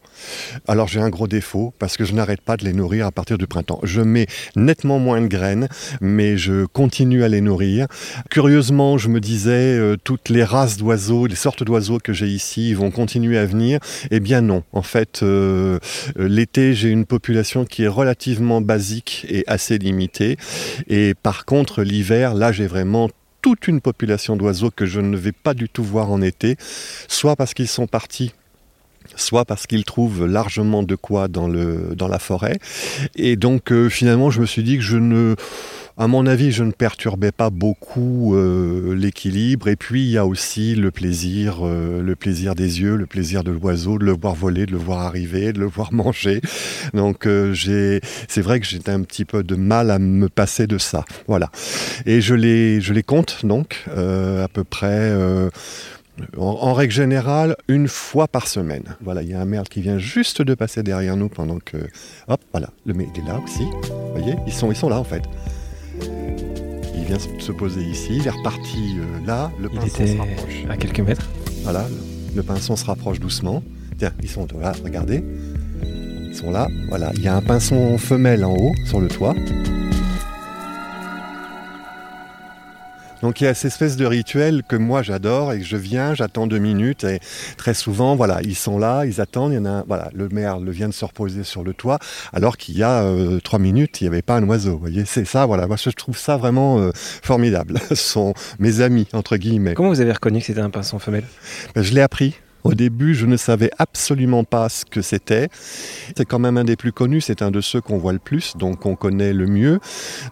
Alors 0.69 0.87
j'ai 0.87 1.01
un 1.01 1.09
gros 1.09 1.27
défaut 1.27 1.73
parce 1.79 1.97
que 1.97 2.05
je 2.05 2.13
n'arrête 2.13 2.39
pas 2.39 2.55
de 2.55 2.63
les 2.63 2.71
nourrir 2.71 3.05
à 3.05 3.11
partir 3.11 3.37
du 3.37 3.45
printemps. 3.45 3.81
Je 3.83 3.99
mets 3.99 4.27
nettement 4.55 4.97
moins 4.97 5.19
de 5.19 5.27
graines, 5.27 5.67
mais 5.99 6.37
je 6.37 6.65
continue 6.65 7.25
à 7.25 7.27
les 7.27 7.41
nourrir. 7.41 7.87
Curieusement, 8.29 8.97
je 8.97 9.09
me 9.09 9.19
disais 9.19 9.77
euh, 9.77 9.97
toutes 10.01 10.29
les 10.29 10.45
races 10.45 10.77
d'oiseaux, 10.77 11.25
les 11.25 11.35
sortes 11.35 11.63
d'oiseaux 11.63 11.97
que 11.97 12.13
j'ai 12.13 12.27
ici 12.27 12.73
vont 12.73 12.89
continuer 12.89 13.37
à 13.37 13.45
venir. 13.45 13.79
Eh 14.11 14.21
bien 14.21 14.39
non. 14.39 14.63
En 14.71 14.81
fait, 14.81 15.23
euh, 15.23 15.79
euh, 16.17 16.29
l'été 16.29 16.73
j'ai 16.73 16.89
une 16.89 17.05
population 17.05 17.65
qui 17.65 17.83
est 17.83 17.89
relativement 17.89 18.61
basique 18.61 19.25
et 19.27 19.43
assez 19.47 19.77
limitée. 19.77 20.37
Et 20.87 21.15
par 21.15 21.43
contre 21.43 21.83
l'hiver, 21.83 22.33
là 22.33 22.53
j'ai 22.53 22.67
vraiment 22.67 23.09
toute 23.41 23.67
une 23.67 23.81
population 23.81 24.35
d'oiseaux 24.35 24.71
que 24.71 24.85
je 24.85 24.99
ne 24.99 25.17
vais 25.17 25.31
pas 25.31 25.53
du 25.53 25.69
tout 25.69 25.83
voir 25.83 26.11
en 26.11 26.21
été, 26.21 26.57
soit 27.07 27.35
parce 27.35 27.53
qu'ils 27.53 27.67
sont 27.67 27.87
partis 27.87 28.33
soit 29.15 29.45
parce 29.45 29.65
qu'ils 29.65 29.85
trouvent 29.85 30.25
largement 30.25 30.83
de 30.83 30.95
quoi 30.95 31.27
dans, 31.27 31.47
la 31.47 32.19
forêt. 32.19 32.59
Et 33.15 33.35
donc 33.35 33.71
euh, 33.71 33.89
finalement, 33.89 34.29
je 34.29 34.41
me 34.41 34.45
suis 34.45 34.63
dit 34.63 34.77
que 34.77 34.83
je 34.83 34.97
ne 34.97 35.35
à 35.99 36.07
mon 36.07 36.25
avis, 36.27 36.53
je 36.53 36.63
ne 36.63 36.71
perturbais 36.71 37.33
pas 37.33 37.49
beaucoup 37.49 38.33
euh, 38.33 38.95
l'équilibre. 38.95 39.67
Et 39.67 39.75
puis, 39.75 40.05
il 40.05 40.11
y 40.11 40.17
a 40.17 40.25
aussi 40.25 40.73
le 40.73 40.91
plaisir, 40.91 41.57
euh, 41.61 42.01
le 42.01 42.15
plaisir 42.15 42.55
des 42.55 42.79
yeux, 42.79 42.95
le 42.95 43.05
plaisir 43.05 43.43
de 43.43 43.51
l'oiseau, 43.51 43.99
de 43.99 44.05
le 44.05 44.13
voir 44.13 44.33
voler, 44.33 44.65
de 44.65 44.71
le 44.71 44.77
voir 44.77 45.01
arriver, 45.01 45.51
de 45.51 45.59
le 45.59 45.65
voir 45.65 45.91
manger. 45.91 46.39
Donc, 46.93 47.27
euh, 47.27 47.53
c'est 48.29 48.41
vrai 48.41 48.61
que 48.61 48.65
j'étais 48.65 48.91
un 48.91 49.01
petit 49.01 49.25
peu 49.25 49.43
de 49.43 49.55
mal 49.55 49.91
à 49.91 49.99
me 49.99 50.29
passer 50.29 50.67
de 50.67 50.77
ça. 50.77 51.03
Voilà. 51.27 51.51
Et 52.05 52.21
je 52.21 52.33
les, 52.33 52.79
je 52.79 52.93
les 52.93 53.03
compte 53.03 53.45
donc 53.45 53.85
à 53.93 54.47
peu 54.47 54.63
près. 54.63 55.13
En, 56.37 56.73
règle 56.73 56.93
générale, 56.93 57.55
une 57.67 57.87
fois 57.87 58.27
par 58.27 58.47
semaine. 58.47 58.83
Voilà, 59.01 59.21
il 59.21 59.29
y 59.29 59.33
a 59.33 59.39
un 59.39 59.45
merle 59.45 59.67
qui 59.67 59.81
vient 59.81 59.99
juste 59.99 60.41
de 60.41 60.53
passer 60.53 60.81
derrière 60.81 61.17
nous 61.17 61.29
pendant 61.29 61.59
que. 61.59 61.77
Hop, 62.27 62.41
voilà, 62.51 62.69
le 62.85 62.93
il 62.93 63.21
est 63.21 63.27
là 63.27 63.39
aussi. 63.43 63.63
Vous 63.63 64.17
voyez, 64.17 64.35
ils 64.47 64.53
sont, 64.53 64.71
ils 64.71 64.77
sont 64.77 64.89
là 64.89 64.99
en 64.99 65.05
fait 65.05 65.23
vient 67.09 67.39
se 67.39 67.51
poser 67.51 67.81
ici, 67.81 68.17
il 68.17 68.27
est 68.27 68.29
reparti 68.29 68.97
euh, 68.99 69.25
là, 69.25 69.51
le 69.59 69.67
pinson 69.69 70.05
se 70.05 70.17
rapproche. 70.17 70.65
À 70.69 70.77
quelques 70.77 70.99
mètres. 70.99 71.27
Voilà, 71.63 71.87
le, 72.35 72.43
pinson 72.43 72.75
se 72.75 72.85
rapproche 72.85 73.19
doucement. 73.19 73.63
Tiens, 73.97 74.11
ils 74.21 74.29
sont 74.29 74.47
là, 74.61 74.73
regardez. 74.83 75.23
Ils 75.83 76.35
sont 76.35 76.51
là, 76.51 76.67
voilà. 76.87 77.11
Il 77.15 77.23
y 77.23 77.27
a 77.27 77.35
un 77.35 77.41
pinson 77.41 77.97
femelle 77.97 78.45
en 78.45 78.53
haut, 78.53 78.73
sur 78.85 78.99
le 78.99 79.07
toit. 79.07 79.33
Donc 83.21 83.41
il 83.41 83.43
y 83.43 83.47
a 83.47 83.53
cette 83.53 83.71
espèce 83.71 83.97
de 83.97 84.05
rituel 84.05 84.63
que 84.67 84.75
moi 84.75 85.03
j'adore 85.03 85.53
et 85.53 85.59
que 85.59 85.65
je 85.65 85.77
viens, 85.77 86.13
j'attends 86.13 86.47
deux 86.47 86.59
minutes 86.59 87.03
et 87.03 87.19
très 87.57 87.73
souvent, 87.73 88.15
voilà, 88.15 88.39
ils 88.43 88.55
sont 88.55 88.79
là, 88.79 89.05
ils 89.05 89.19
attendent. 89.19 89.51
Il 89.51 89.55
y 89.55 89.59
en 89.59 89.65
a, 89.65 89.83
voilà, 89.87 90.09
le 90.13 90.29
merle 90.29 90.69
vient 90.69 90.87
de 90.87 90.93
se 90.93 91.03
reposer 91.05 91.43
sur 91.43 91.63
le 91.63 91.73
toit, 91.73 91.99
alors 92.33 92.57
qu'il 92.57 92.77
y 92.77 92.83
a 92.83 93.03
euh, 93.03 93.39
trois 93.39 93.59
minutes, 93.59 94.01
il 94.01 94.05
n'y 94.05 94.07
avait 94.07 94.21
pas 94.21 94.37
un 94.37 94.47
oiseau. 94.47 94.73
Vous 94.73 94.79
voyez, 94.79 95.05
c'est 95.05 95.25
ça, 95.25 95.45
voilà. 95.45 95.67
Moi 95.67 95.75
je 95.77 95.89
trouve 95.89 96.17
ça 96.17 96.37
vraiment 96.37 96.79
euh, 96.79 96.91
formidable. 96.95 97.79
Ce 97.89 97.95
sont 97.95 98.33
mes 98.59 98.81
amis 98.81 99.07
entre 99.13 99.37
guillemets. 99.37 99.73
Comment 99.73 99.89
vous 99.89 100.01
avez 100.01 100.13
reconnu 100.13 100.39
que 100.39 100.45
c'était 100.45 100.61
un 100.61 100.69
pinson 100.69 100.99
femelle? 100.99 101.25
Ben, 101.75 101.83
Je 101.83 101.93
l'ai 101.93 102.01
appris. 102.01 102.35
Au 102.63 102.73
début, 102.73 103.15
je 103.15 103.25
ne 103.25 103.37
savais 103.37 103.71
absolument 103.77 104.43
pas 104.43 104.69
ce 104.69 104.85
que 104.85 105.01
c'était. 105.01 105.49
C'est 106.15 106.25
quand 106.25 106.39
même 106.39 106.57
un 106.57 106.63
des 106.63 106.75
plus 106.75 106.91
connus, 106.91 107.21
c'est 107.21 107.41
un 107.41 107.51
de 107.51 107.61
ceux 107.61 107.81
qu'on 107.81 107.97
voit 107.97 108.13
le 108.13 108.19
plus, 108.19 108.57
donc 108.57 108.85
on 108.85 108.95
connaît 108.95 109.33
le 109.33 109.47
mieux. 109.47 109.79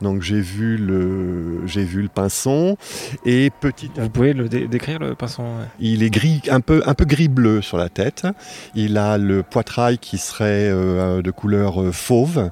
Donc 0.01 0.21
j'ai 0.21 0.41
vu 0.41 0.77
le, 0.77 1.65
j'ai 1.65 1.83
vu 1.83 2.01
le 2.01 2.09
pinson 2.09 2.77
et 3.25 3.49
petit. 3.49 3.89
Vous 3.95 4.09
pouvez 4.09 4.33
le 4.33 4.49
décrire 4.49 4.99
le 4.99 5.15
pinson 5.15 5.45
Il 5.79 6.03
est 6.03 6.09
gris, 6.09 6.41
un 6.49 6.61
peu, 6.61 6.81
un 6.85 6.93
peu 6.93 7.05
gris 7.05 7.29
bleu 7.29 7.61
sur 7.61 7.77
la 7.77 7.89
tête. 7.89 8.27
Il 8.75 8.97
a 8.97 9.17
le 9.17 9.43
poitrail 9.43 9.97
qui 9.97 10.17
serait 10.17 10.69
euh, 10.69 11.21
de 11.21 11.31
couleur 11.31 11.81
euh, 11.81 11.91
fauve 11.91 12.51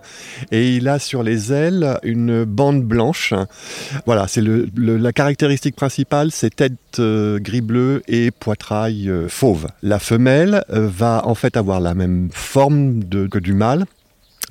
et 0.52 0.76
il 0.76 0.88
a 0.88 1.00
sur 1.00 1.24
les 1.24 1.52
ailes 1.52 2.00
une 2.04 2.46
bande 2.46 2.84
blanche. 2.84 3.34
Voilà, 4.06 4.28
c'est 4.28 4.42
le, 4.42 4.70
la 4.76 5.12
caractéristique 5.12 5.76
principale, 5.76 6.32
c'est 6.32 6.56
tête 6.56 6.74
euh, 7.00 7.40
gris 7.40 7.62
bleu 7.62 8.02
et 8.08 8.32
poitrail 8.32 9.12
fauve. 9.28 9.68
La 9.82 10.00
femelle 10.00 10.64
euh, 10.70 10.88
va 10.88 11.22
en 11.26 11.36
fait 11.36 11.58
avoir 11.58 11.80
la 11.80 11.94
même 11.94 12.30
forme 12.32 13.04
que 13.30 13.40
du 13.40 13.54
mâle. 13.54 13.86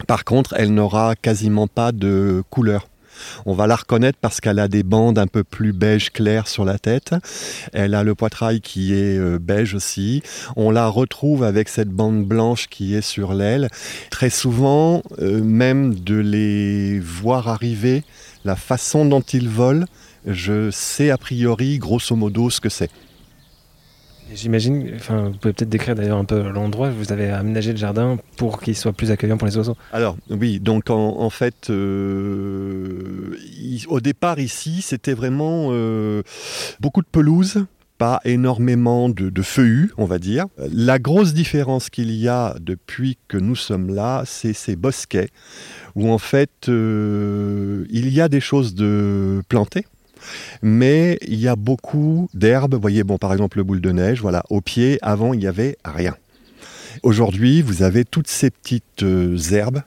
Par 0.06 0.24
contre, 0.24 0.54
elle 0.56 0.74
n'aura 0.74 1.14
quasiment 1.14 1.66
pas 1.66 1.92
de 1.92 2.42
couleur. 2.50 2.88
On 3.46 3.54
va 3.54 3.66
la 3.66 3.76
reconnaître 3.76 4.18
parce 4.20 4.40
qu'elle 4.40 4.58
a 4.58 4.68
des 4.68 4.82
bandes 4.82 5.18
un 5.18 5.26
peu 5.26 5.44
plus 5.44 5.72
beige 5.72 6.10
clair 6.10 6.48
sur 6.48 6.64
la 6.64 6.78
tête. 6.78 7.14
Elle 7.72 7.94
a 7.94 8.02
le 8.02 8.14
poitrail 8.14 8.60
qui 8.60 8.94
est 8.94 9.18
euh, 9.18 9.38
beige 9.38 9.74
aussi. 9.74 10.22
On 10.56 10.70
la 10.70 10.88
retrouve 10.88 11.44
avec 11.44 11.68
cette 11.68 11.90
bande 11.90 12.24
blanche 12.24 12.68
qui 12.68 12.94
est 12.94 13.02
sur 13.02 13.34
l'aile. 13.34 13.68
Très 14.10 14.30
souvent, 14.30 15.02
euh, 15.20 15.42
même 15.42 15.94
de 15.94 16.16
les 16.16 16.98
voir 17.00 17.48
arriver, 17.48 18.04
la 18.44 18.56
façon 18.56 19.04
dont 19.04 19.20
ils 19.20 19.48
volent, 19.48 19.86
je 20.26 20.70
sais 20.70 21.10
a 21.10 21.18
priori 21.18 21.78
grosso 21.78 22.16
modo 22.16 22.50
ce 22.50 22.60
que 22.60 22.68
c'est. 22.68 22.90
J'imagine, 24.32 24.90
enfin, 24.96 25.28
vous 25.28 25.38
pouvez 25.38 25.52
peut-être 25.52 25.68
décrire 25.68 25.94
d'ailleurs 25.94 26.18
un 26.18 26.24
peu 26.24 26.48
l'endroit, 26.48 26.88
vous 26.88 27.12
avez 27.12 27.28
aménagé 27.30 27.72
le 27.72 27.76
jardin 27.76 28.18
pour 28.36 28.60
qu'il 28.60 28.74
soit 28.74 28.94
plus 28.94 29.10
accueillant 29.10 29.36
pour 29.36 29.46
les 29.46 29.56
oiseaux. 29.58 29.76
Alors 29.92 30.16
oui, 30.30 30.60
donc 30.60 30.88
en, 30.88 31.28
fait, 31.30 31.68
euh, 31.68 33.36
au 33.88 34.00
départ 34.00 34.38
ici, 34.38 34.80
c'était 34.80 35.12
vraiment 35.12 35.68
euh, 35.72 36.22
beaucoup 36.80 37.02
de 37.02 37.06
pelouse, 37.06 37.66
pas 37.98 38.20
énormément 38.24 39.10
de, 39.10 39.42
feuillus, 39.42 39.92
on 39.98 40.06
va 40.06 40.18
dire. 40.18 40.46
La 40.72 40.98
grosse 40.98 41.34
différence 41.34 41.90
qu'il 41.90 42.10
y 42.10 42.26
a 42.26 42.56
depuis 42.60 43.18
que 43.28 43.36
nous 43.36 43.56
sommes 43.56 43.94
là, 43.94 44.22
c'est 44.24 44.54
ces 44.54 44.74
bosquets, 44.74 45.28
où 45.94 46.08
en 46.10 46.18
fait, 46.18 46.68
euh, 46.68 47.84
il 47.90 48.08
y 48.08 48.22
a 48.22 48.28
des 48.28 48.40
choses 48.40 48.74
de 48.74 49.42
plantées, 49.48 49.84
mais 50.62 51.18
il 51.26 51.40
y 51.40 51.48
a 51.48 51.56
beaucoup 51.56 52.28
d'herbes. 52.34 52.74
Vous 52.74 52.80
voyez, 52.80 53.04
bon, 53.04 53.18
par 53.18 53.32
exemple, 53.32 53.58
le 53.58 53.64
boule 53.64 53.80
de 53.80 53.92
neige, 53.92 54.20
voilà, 54.20 54.42
au 54.50 54.60
pied, 54.60 54.98
avant, 55.02 55.32
il 55.32 55.40
n'y 55.40 55.46
avait 55.46 55.76
rien. 55.84 56.14
Aujourd'hui, 57.04 57.60
vous 57.60 57.82
avez 57.82 58.06
toutes 58.06 58.28
ces 58.28 58.48
petites 58.48 59.02
euh, 59.02 59.36
herbes 59.52 59.82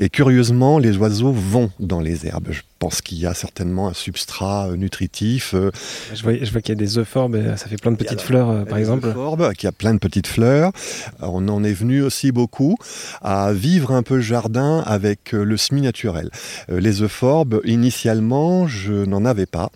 et 0.00 0.08
curieusement, 0.08 0.80
les 0.80 0.96
oiseaux 0.96 1.30
vont 1.30 1.70
dans 1.78 2.00
les 2.00 2.26
herbes. 2.26 2.48
Je 2.50 2.62
pense 2.80 3.02
qu'il 3.02 3.18
y 3.18 3.26
a 3.26 3.34
certainement 3.34 3.86
un 3.86 3.94
substrat 3.94 4.66
euh, 4.66 4.76
nutritif. 4.76 5.54
Euh. 5.54 5.70
Je 6.12 6.24
vois, 6.24 6.34
je 6.34 6.50
vois 6.50 6.60
qu'il 6.60 6.70
y 6.70 6.76
a 6.76 6.80
des 6.84 6.98
euphorbes, 6.98 7.40
ça 7.54 7.68
fait 7.68 7.76
plein 7.76 7.92
de 7.92 7.96
petites 7.96 8.20
fleurs, 8.20 8.66
par 8.66 8.78
exemple. 8.78 9.06
Euphorbes, 9.06 9.52
qu'il 9.52 9.68
y 9.68 9.68
a 9.68 9.72
plein 9.72 9.94
de 9.94 10.00
petites 10.00 10.26
fleurs. 10.26 10.72
on 11.20 11.46
en 11.48 11.62
est 11.62 11.72
venu 11.72 12.02
aussi 12.02 12.32
beaucoup 12.32 12.76
à 13.22 13.52
vivre 13.52 13.92
un 13.92 14.02
peu 14.02 14.16
le 14.16 14.20
jardin 14.20 14.82
avec 14.86 15.30
le 15.30 15.56
semi 15.56 15.82
naturel. 15.82 16.30
les 16.68 17.00
euphorbes, 17.00 17.60
initialement, 17.64 18.66
je 18.66 19.04
n'en 19.04 19.24
avais 19.24 19.46
pas. 19.46 19.70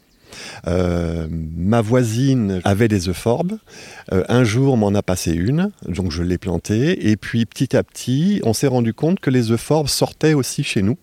Euh, 0.66 1.26
ma 1.30 1.80
voisine 1.80 2.60
avait 2.64 2.88
des 2.88 3.08
euphorbes. 3.08 3.58
Euh, 4.12 4.24
un 4.28 4.44
jour, 4.44 4.76
m'en 4.76 4.94
a 4.94 5.02
passé 5.02 5.32
une, 5.32 5.70
donc 5.86 6.10
je 6.10 6.22
l'ai 6.22 6.38
plantée. 6.38 7.10
Et 7.10 7.16
puis 7.16 7.46
petit 7.46 7.76
à 7.76 7.82
petit, 7.82 8.40
on 8.44 8.52
s'est 8.52 8.66
rendu 8.66 8.94
compte 8.94 9.20
que 9.20 9.30
les 9.30 9.52
euphorbes 9.52 9.88
sortaient 9.88 10.34
aussi 10.34 10.64
chez 10.64 10.82
nous. 10.82 10.98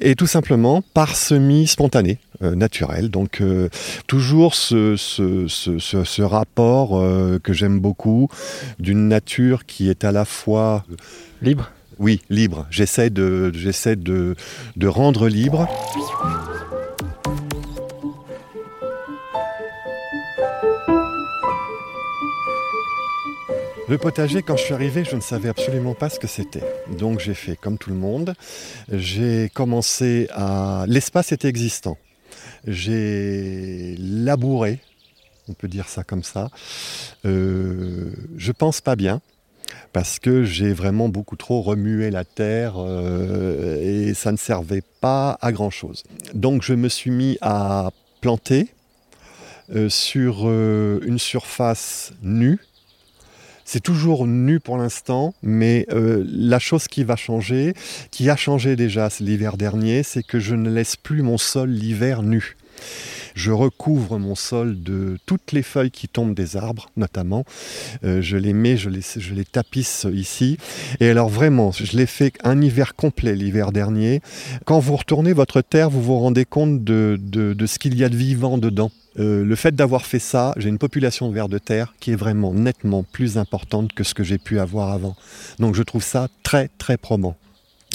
Et 0.00 0.14
tout 0.14 0.26
simplement 0.26 0.82
par 0.94 1.16
semis 1.16 1.66
spontané, 1.66 2.18
euh, 2.42 2.54
naturel. 2.54 3.10
Donc 3.10 3.42
toujours 4.06 4.54
ce, 4.54 4.96
ce, 4.96 6.22
rapport 6.22 7.02
que 7.42 7.52
j'aime 7.52 7.80
beaucoup 7.80 8.28
d'une 8.78 9.08
nature 9.08 9.66
qui 9.66 9.88
est 9.88 10.04
à 10.04 10.12
la 10.12 10.24
fois 10.24 10.84
libre? 11.42 11.70
Oui, 11.98 12.22
libre. 12.28 12.66
J'essaie 12.70 13.10
de, 13.10 13.52
j'essaie 13.54 13.96
de, 13.96 14.34
de 14.76 14.86
rendre 14.86 15.28
libre. 15.28 15.68
Le 23.86 23.98
potager, 23.98 24.42
quand 24.42 24.56
je 24.56 24.64
suis 24.64 24.72
arrivé, 24.72 25.04
je 25.04 25.14
ne 25.14 25.20
savais 25.20 25.50
absolument 25.50 25.92
pas 25.92 26.08
ce 26.08 26.18
que 26.18 26.26
c'était. 26.26 26.62
Donc 26.98 27.20
j'ai 27.20 27.34
fait 27.34 27.54
comme 27.54 27.76
tout 27.76 27.90
le 27.90 27.96
monde. 27.96 28.34
J'ai 28.90 29.50
commencé 29.52 30.26
à... 30.32 30.86
L'espace 30.88 31.32
était 31.32 31.48
existant. 31.48 31.98
J'ai 32.66 33.94
labouré, 33.98 34.78
on 35.50 35.52
peut 35.52 35.68
dire 35.68 35.86
ça 35.90 36.02
comme 36.02 36.22
ça. 36.22 36.48
Euh, 37.26 38.10
je 38.38 38.52
pense 38.52 38.80
pas 38.80 38.96
bien 38.96 39.20
parce 39.92 40.18
que 40.18 40.44
j'ai 40.44 40.72
vraiment 40.72 41.10
beaucoup 41.10 41.36
trop 41.36 41.60
remué 41.60 42.10
la 42.10 42.24
terre 42.24 42.76
euh, 42.78 43.82
et 43.82 44.14
ça 44.14 44.32
ne 44.32 44.38
servait 44.38 44.82
pas 45.02 45.36
à 45.42 45.52
grand 45.52 45.70
chose. 45.70 46.04
Donc 46.32 46.62
je 46.62 46.72
me 46.72 46.88
suis 46.88 47.10
mis 47.10 47.36
à 47.42 47.90
planter 48.22 48.68
euh, 49.74 49.90
sur 49.90 50.50
une 50.50 51.18
surface 51.18 52.14
nue 52.22 52.60
c'est 53.64 53.82
toujours 53.82 54.26
nu 54.26 54.60
pour 54.60 54.76
l'instant, 54.76 55.34
mais 55.42 55.86
euh, 55.90 56.24
la 56.26 56.58
chose 56.58 56.88
qui 56.88 57.04
va 57.04 57.16
changer, 57.16 57.74
qui 58.10 58.28
a 58.30 58.36
changé 58.36 58.76
déjà 58.76 59.08
l'hiver 59.20 59.56
dernier, 59.56 60.02
c'est 60.02 60.22
que 60.22 60.38
je 60.38 60.54
ne 60.54 60.70
laisse 60.70 60.96
plus 60.96 61.22
mon 61.22 61.38
sol 61.38 61.70
l'hiver 61.70 62.22
nu. 62.22 62.56
Je 63.34 63.50
recouvre 63.50 64.18
mon 64.18 64.34
sol 64.34 64.82
de 64.82 65.18
toutes 65.26 65.52
les 65.52 65.62
feuilles 65.62 65.90
qui 65.90 66.06
tombent 66.06 66.34
des 66.34 66.56
arbres, 66.56 66.90
notamment. 66.96 67.44
Euh, 68.04 68.22
je 68.22 68.36
les 68.36 68.52
mets, 68.52 68.76
je 68.76 68.90
les, 68.90 69.00
je 69.16 69.34
les 69.34 69.44
tapisse 69.44 70.06
ici. 70.12 70.56
Et 71.00 71.08
alors 71.08 71.28
vraiment, 71.28 71.72
je 71.72 71.96
l'ai 71.96 72.06
fait 72.06 72.32
un 72.44 72.60
hiver 72.60 72.94
complet 72.94 73.34
l'hiver 73.34 73.72
dernier. 73.72 74.20
Quand 74.64 74.78
vous 74.78 74.96
retournez 74.96 75.32
votre 75.32 75.62
terre, 75.62 75.90
vous 75.90 76.02
vous 76.02 76.18
rendez 76.18 76.44
compte 76.44 76.84
de, 76.84 77.18
de 77.20 77.66
ce 77.66 77.78
qu'il 77.78 77.96
y 77.96 78.04
a 78.04 78.08
de 78.08 78.16
vivant 78.16 78.58
dedans. 78.58 78.92
Euh, 79.18 79.44
le 79.44 79.56
fait 79.56 79.74
d'avoir 79.74 80.06
fait 80.06 80.18
ça, 80.18 80.54
j'ai 80.56 80.68
une 80.68 80.78
population 80.78 81.28
de 81.28 81.34
vers 81.34 81.48
de 81.48 81.58
terre 81.58 81.94
qui 82.00 82.12
est 82.12 82.16
vraiment 82.16 82.52
nettement 82.52 83.02
plus 83.04 83.38
importante 83.38 83.92
que 83.92 84.04
ce 84.04 84.14
que 84.14 84.24
j'ai 84.24 84.38
pu 84.38 84.58
avoir 84.58 84.90
avant. 84.90 85.16
Donc 85.58 85.74
je 85.74 85.82
trouve 85.82 86.02
ça 86.02 86.28
très 86.42 86.68
très 86.78 86.96
probant. 86.96 87.36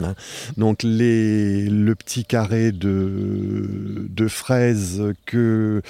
Hein. 0.01 0.15
Donc 0.57 0.79
le 0.83 1.93
petit 1.93 2.25
carré 2.25 2.71
de, 2.71 4.27
fraises 4.27 5.03
que 5.25 5.81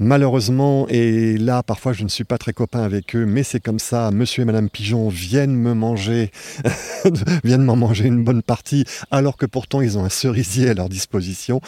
Malheureusement, 0.00 0.86
et 0.88 1.36
là 1.38 1.64
parfois 1.64 1.92
je 1.92 2.04
ne 2.04 2.08
suis 2.08 2.22
pas 2.22 2.38
très 2.38 2.52
copain 2.52 2.82
avec 2.82 3.16
eux, 3.16 3.26
mais 3.26 3.42
c'est 3.42 3.58
comme 3.58 3.80
ça, 3.80 4.12
monsieur 4.12 4.42
et 4.42 4.44
madame 4.44 4.70
Pigeon 4.70 5.08
viennent 5.08 5.56
me 5.56 5.74
manger, 5.74 6.30
viennent 7.44 7.64
m'en 7.64 7.74
manger 7.74 8.06
une 8.06 8.22
bonne 8.22 8.42
partie, 8.42 8.84
alors 9.10 9.36
que 9.36 9.44
pourtant 9.44 9.80
ils 9.80 9.98
ont 9.98 10.04
un 10.04 10.08
cerisier 10.08 10.70
à 10.70 10.74
leur 10.74 10.88
disposition. 10.88 11.60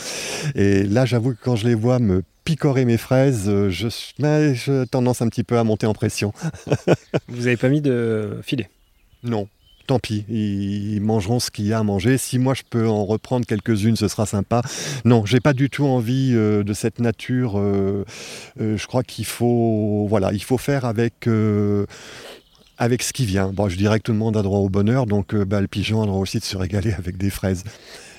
Et 0.54 0.84
là 0.84 1.06
j'avoue 1.06 1.34
que 1.34 1.40
quand 1.42 1.56
je 1.56 1.66
les 1.66 1.74
vois 1.74 1.98
me 1.98 2.22
picorer 2.44 2.84
mes 2.84 2.98
fraises, 2.98 3.48
euh, 3.48 3.68
je, 3.68 3.88
j'ai 4.54 4.86
tendance 4.86 5.22
un 5.22 5.28
petit 5.28 5.42
peu 5.42 5.58
à 5.58 5.64
monter 5.64 5.86
en 5.86 5.92
pression. 5.92 6.32
Vous 7.28 7.42
n'avez 7.42 7.56
pas 7.56 7.68
mis 7.68 7.80
de 7.80 8.38
filet? 8.42 8.70
Non, 9.24 9.48
tant 9.90 9.98
pis, 9.98 10.24
ils 10.28 11.00
mangeront 11.00 11.40
ce 11.40 11.50
qu'il 11.50 11.66
y 11.66 11.72
a 11.72 11.80
à 11.80 11.82
manger. 11.82 12.16
Si 12.16 12.38
moi 12.38 12.54
je 12.54 12.62
peux 12.70 12.86
en 12.86 13.04
reprendre 13.04 13.44
quelques-unes, 13.44 13.96
ce 13.96 14.06
sera 14.06 14.24
sympa. 14.24 14.62
Non, 15.04 15.26
j'ai 15.26 15.40
pas 15.40 15.52
du 15.52 15.68
tout 15.68 15.84
envie 15.84 16.30
euh, 16.32 16.62
de 16.62 16.72
cette 16.74 17.00
nature. 17.00 17.58
Euh, 17.58 18.04
euh, 18.60 18.76
je 18.76 18.86
crois 18.86 19.02
qu'il 19.02 19.24
faut, 19.24 20.06
voilà, 20.08 20.32
il 20.32 20.44
faut 20.44 20.58
faire 20.58 20.84
avec. 20.84 21.28
avec 22.78 23.02
ce 23.02 23.12
qui 23.12 23.26
vient. 23.26 23.48
Bon, 23.52 23.68
je 23.68 23.76
dirais 23.76 23.98
que 23.98 24.04
tout 24.04 24.12
le 24.12 24.18
monde 24.18 24.36
a 24.36 24.42
droit 24.42 24.60
au 24.60 24.68
bonheur, 24.68 25.06
donc 25.06 25.34
bah, 25.34 25.60
le 25.60 25.66
pigeon 25.66 26.02
a 26.02 26.06
droit 26.06 26.20
aussi 26.20 26.38
de 26.38 26.44
se 26.44 26.56
régaler 26.56 26.92
avec 26.92 27.16
des 27.16 27.30
fraises. 27.30 27.64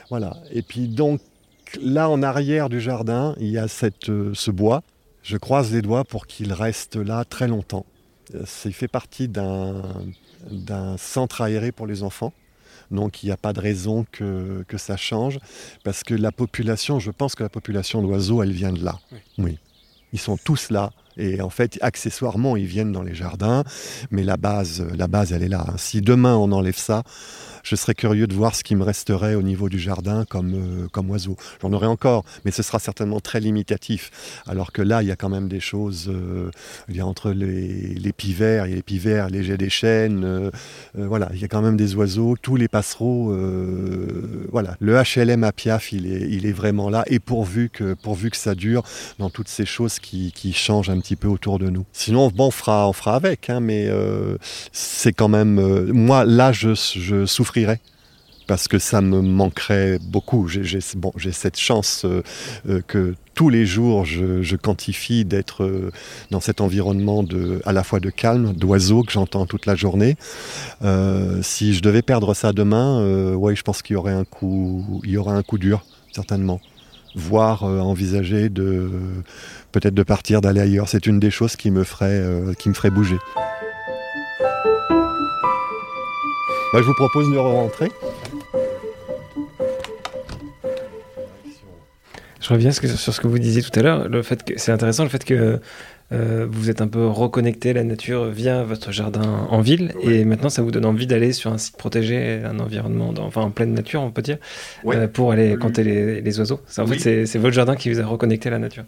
Voilà. 0.09 0.35
Et 0.51 0.63
puis 0.63 0.89
donc 0.89 1.21
là 1.81 2.09
en 2.09 2.21
arrière 2.21 2.67
du 2.67 2.81
jardin, 2.81 3.33
il 3.39 3.47
y 3.47 3.57
a 3.57 3.69
cette, 3.69 4.11
ce 4.33 4.51
bois. 4.51 4.83
Je 5.23 5.37
croise 5.37 5.71
les 5.71 5.81
doigts 5.81 6.03
pour 6.03 6.27
qu'il 6.27 6.51
reste 6.51 6.97
là 6.97 7.23
très 7.23 7.47
longtemps. 7.47 7.85
Il 8.65 8.73
fait 8.73 8.89
partie 8.89 9.29
d'un 9.29 9.81
d'un 10.49 10.97
centre 10.97 11.41
aéré 11.41 11.71
pour 11.71 11.87
les 11.87 12.03
enfants. 12.03 12.33
Donc 12.89 13.23
il 13.23 13.27
n'y 13.27 13.31
a 13.31 13.37
pas 13.37 13.53
de 13.53 13.59
raison 13.59 14.05
que, 14.11 14.65
que, 14.67 14.77
ça 14.77 14.97
change, 14.97 15.39
parce 15.83 16.03
que 16.03 16.13
la 16.13 16.31
population, 16.31 16.99
je 16.99 17.11
pense 17.11 17.35
que 17.35 17.43
la 17.43 17.49
population 17.49 18.01
d'oiseaux, 18.01 18.43
elle 18.43 18.51
vient 18.51 18.73
de 18.73 18.83
là. 18.83 18.99
Oui. 19.37 19.57
Ils 20.13 20.19
sont 20.19 20.37
tous 20.37 20.71
là. 20.71 20.91
Et 21.17 21.41
en 21.41 21.49
fait, 21.49 21.77
accessoirement, 21.81 22.55
ils 22.55 22.65
viennent 22.65 22.91
dans 22.91 23.03
les 23.03 23.15
jardins, 23.15 23.63
mais 24.11 24.23
la 24.23 24.37
base, 24.37 24.85
la 24.95 25.07
base, 25.07 25.33
elle 25.33 25.43
est 25.43 25.49
là. 25.49 25.65
Si 25.77 26.01
demain 26.01 26.35
on 26.35 26.51
enlève 26.51 26.77
ça, 26.77 27.03
je 27.63 27.75
serais 27.75 27.93
curieux 27.93 28.27
de 28.27 28.33
voir 28.33 28.55
ce 28.55 28.63
qui 28.63 28.75
me 28.75 28.83
resterait 28.83 29.35
au 29.35 29.41
niveau 29.41 29.69
du 29.69 29.79
jardin 29.79 30.25
comme, 30.25 30.53
euh, 30.53 30.87
comme 30.91 31.09
oiseau. 31.09 31.35
J'en 31.61 31.71
aurai 31.73 31.87
encore, 31.87 32.23
mais 32.45 32.51
ce 32.51 32.63
sera 32.63 32.79
certainement 32.79 33.19
très 33.19 33.39
limitatif. 33.39 34.41
Alors 34.47 34.71
que 34.71 34.81
là, 34.81 35.03
il 35.03 35.07
y 35.07 35.11
a 35.11 35.15
quand 35.15 35.29
même 35.29 35.47
des 35.47 35.59
choses. 35.59 36.09
Euh, 36.09 36.49
il 36.89 36.95
y 36.95 37.01
a 37.01 37.05
entre 37.05 37.31
les, 37.31 37.93
les 37.93 38.13
pivers, 38.13 38.63
a 38.63 38.67
les 38.67 38.81
pivers, 38.81 39.29
les 39.29 39.43
jets 39.43 39.57
des 39.57 39.69
chênes. 39.69 40.23
Euh, 40.23 40.49
voilà, 40.95 41.29
il 41.33 41.41
y 41.41 41.43
a 41.43 41.47
quand 41.47 41.61
même 41.61 41.77
des 41.77 41.95
oiseaux, 41.95 42.35
tous 42.41 42.55
les 42.55 42.67
passereaux. 42.67 43.31
Voilà, 44.51 44.75
le 44.79 45.01
HLM 45.01 45.43
à 45.43 45.51
Piaf, 45.51 45.91
il 45.91 46.45
est, 46.45 46.51
vraiment 46.51 46.89
là. 46.89 47.03
Et 47.07 47.19
pourvu 47.19 47.69
que, 47.69 47.93
pourvu 47.93 48.29
que 48.29 48.37
ça 48.37 48.55
dure 48.55 48.83
dans 49.19 49.29
toutes 49.29 49.47
ces 49.47 49.65
choses 49.65 49.99
qui, 49.99 50.31
changent 50.53 50.89
un 50.89 50.99
petit 50.99 51.15
peu 51.15 51.27
autour 51.27 51.59
de 51.59 51.69
nous. 51.69 51.85
Sinon, 51.93 52.29
bon, 52.29 52.47
on 52.47 52.51
fera, 52.51 52.87
on 52.89 52.93
fera 52.93 53.15
avec, 53.15 53.49
hein, 53.49 53.59
mais 53.59 53.89
c'est 54.71 55.13
quand 55.13 55.29
même. 55.29 55.91
moi, 55.91 56.25
là, 56.25 56.51
je, 56.51 56.73
je 56.73 57.25
souffre 57.25 57.53
parce 58.51 58.67
que 58.67 58.79
ça 58.79 58.99
me 58.99 59.21
manquerait 59.21 59.97
beaucoup. 59.97 60.49
J'ai 60.49 60.81
cette 61.31 61.57
chance 61.57 62.03
euh, 62.03 62.21
euh, 62.67 62.81
que 62.85 63.15
tous 63.33 63.47
les 63.47 63.65
jours 63.65 64.03
je, 64.03 64.57
quantifie 64.57 65.23
d'être 65.23 65.63
euh, 65.63 65.89
dans 66.31 66.41
cet 66.41 66.59
environnement 66.59 67.23
à 67.63 67.71
la 67.71 67.81
fois 67.85 68.01
de 68.01 68.09
calme, 68.09 68.51
d'oiseaux 68.51 69.03
que 69.03 69.13
j'entends 69.13 69.45
toute 69.45 69.65
la 69.65 69.75
journée. 69.75 70.17
si 71.41 71.73
je 71.73 71.81
devais 71.81 72.01
perdre 72.01 72.33
ça 72.33 72.51
demain, 72.51 72.99
je 73.55 73.61
pense 73.61 73.81
qu'il 73.81 73.93
y 73.93 73.97
aurait 73.97 74.11
un 74.11 74.25
coup, 74.25 74.99
il 75.05 75.11
y 75.11 75.17
aura 75.17 75.33
un 75.33 75.43
coup 75.43 75.57
dur, 75.57 75.85
certainement. 76.11 76.59
Voire 77.15 77.63
envisager 77.63 78.49
de 78.49 78.91
peut-être 79.71 79.95
de 79.95 80.03
partir, 80.03 80.41
d'aller 80.41 80.59
ailleurs. 80.59 80.89
C'est 80.89 81.05
une 81.07 81.21
des 81.21 81.31
choses 81.31 81.55
qui 81.55 81.71
me 81.71 81.85
ferait, 81.85 82.21
qui 82.59 82.67
me 82.67 82.73
ferait 82.73 82.91
bouger. 82.91 83.17
Bah, 86.73 86.79
je 86.79 86.85
vous 86.85 86.93
propose 86.93 87.29
de 87.29 87.37
rentrer. 87.37 87.91
Je 92.41 92.49
reviens 92.49 92.71
sur 92.71 93.13
ce 93.13 93.21
que 93.21 93.27
vous 93.27 93.39
disiez 93.39 93.61
tout 93.61 93.77
à 93.79 93.83
l'heure. 93.83 94.09
Le 94.09 94.23
fait 94.23 94.43
que 94.43 94.53
c'est 94.57 94.71
intéressant 94.71 95.03
le 95.03 95.09
fait 95.09 95.23
que 95.23 95.59
euh, 96.11 96.47
vous 96.49 96.69
êtes 96.69 96.81
un 96.81 96.87
peu 96.87 97.07
reconnecté 97.07 97.69
à 97.69 97.73
la 97.73 97.83
nature 97.83 98.25
via 98.25 98.63
votre 98.63 98.91
jardin 98.91 99.47
en 99.49 99.61
ville 99.61 99.93
et 100.01 100.25
maintenant 100.25 100.49
ça 100.49 100.61
vous 100.61 100.71
donne 100.71 100.85
envie 100.85 101.07
d'aller 101.07 101.31
sur 101.31 101.53
un 101.53 101.57
site 101.57 101.77
protégé, 101.77 102.41
un 102.43 102.59
environnement, 102.59 103.13
enfin 103.19 103.41
en 103.41 103.51
pleine 103.51 103.73
nature 103.73 104.01
on 104.01 104.11
peut 104.11 104.21
dire, 104.21 104.37
euh, 104.85 105.07
pour 105.07 105.31
aller 105.31 105.55
compter 105.55 105.83
les, 105.83 106.39
oiseaux. 106.39 106.59
En 106.77 106.85
fait 106.85 107.25
c'est 107.25 107.39
votre 107.39 107.53
jardin 107.53 107.77
qui 107.77 107.89
vous 107.89 108.01
a 108.01 108.05
reconnecté 108.05 108.49
à 108.49 108.51
la 108.51 108.59
nature. 108.59 108.83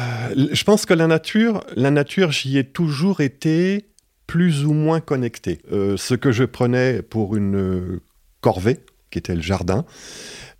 Euh, 0.00 0.46
je 0.50 0.64
pense 0.64 0.86
que 0.86 0.94
la 0.94 1.06
nature, 1.06 1.62
la 1.74 1.90
nature 1.90 2.32
j'y 2.32 2.56
ai 2.56 2.64
toujours 2.64 3.20
été 3.20 3.84
plus 4.26 4.64
ou 4.64 4.72
moins 4.72 5.00
connecté. 5.00 5.60
Euh, 5.72 5.96
ce 5.98 6.14
que 6.14 6.32
je 6.32 6.44
prenais 6.44 7.02
pour 7.02 7.36
une 7.36 8.00
corvée, 8.40 8.80
qui 9.10 9.18
était 9.18 9.34
le 9.34 9.42
jardin, 9.42 9.84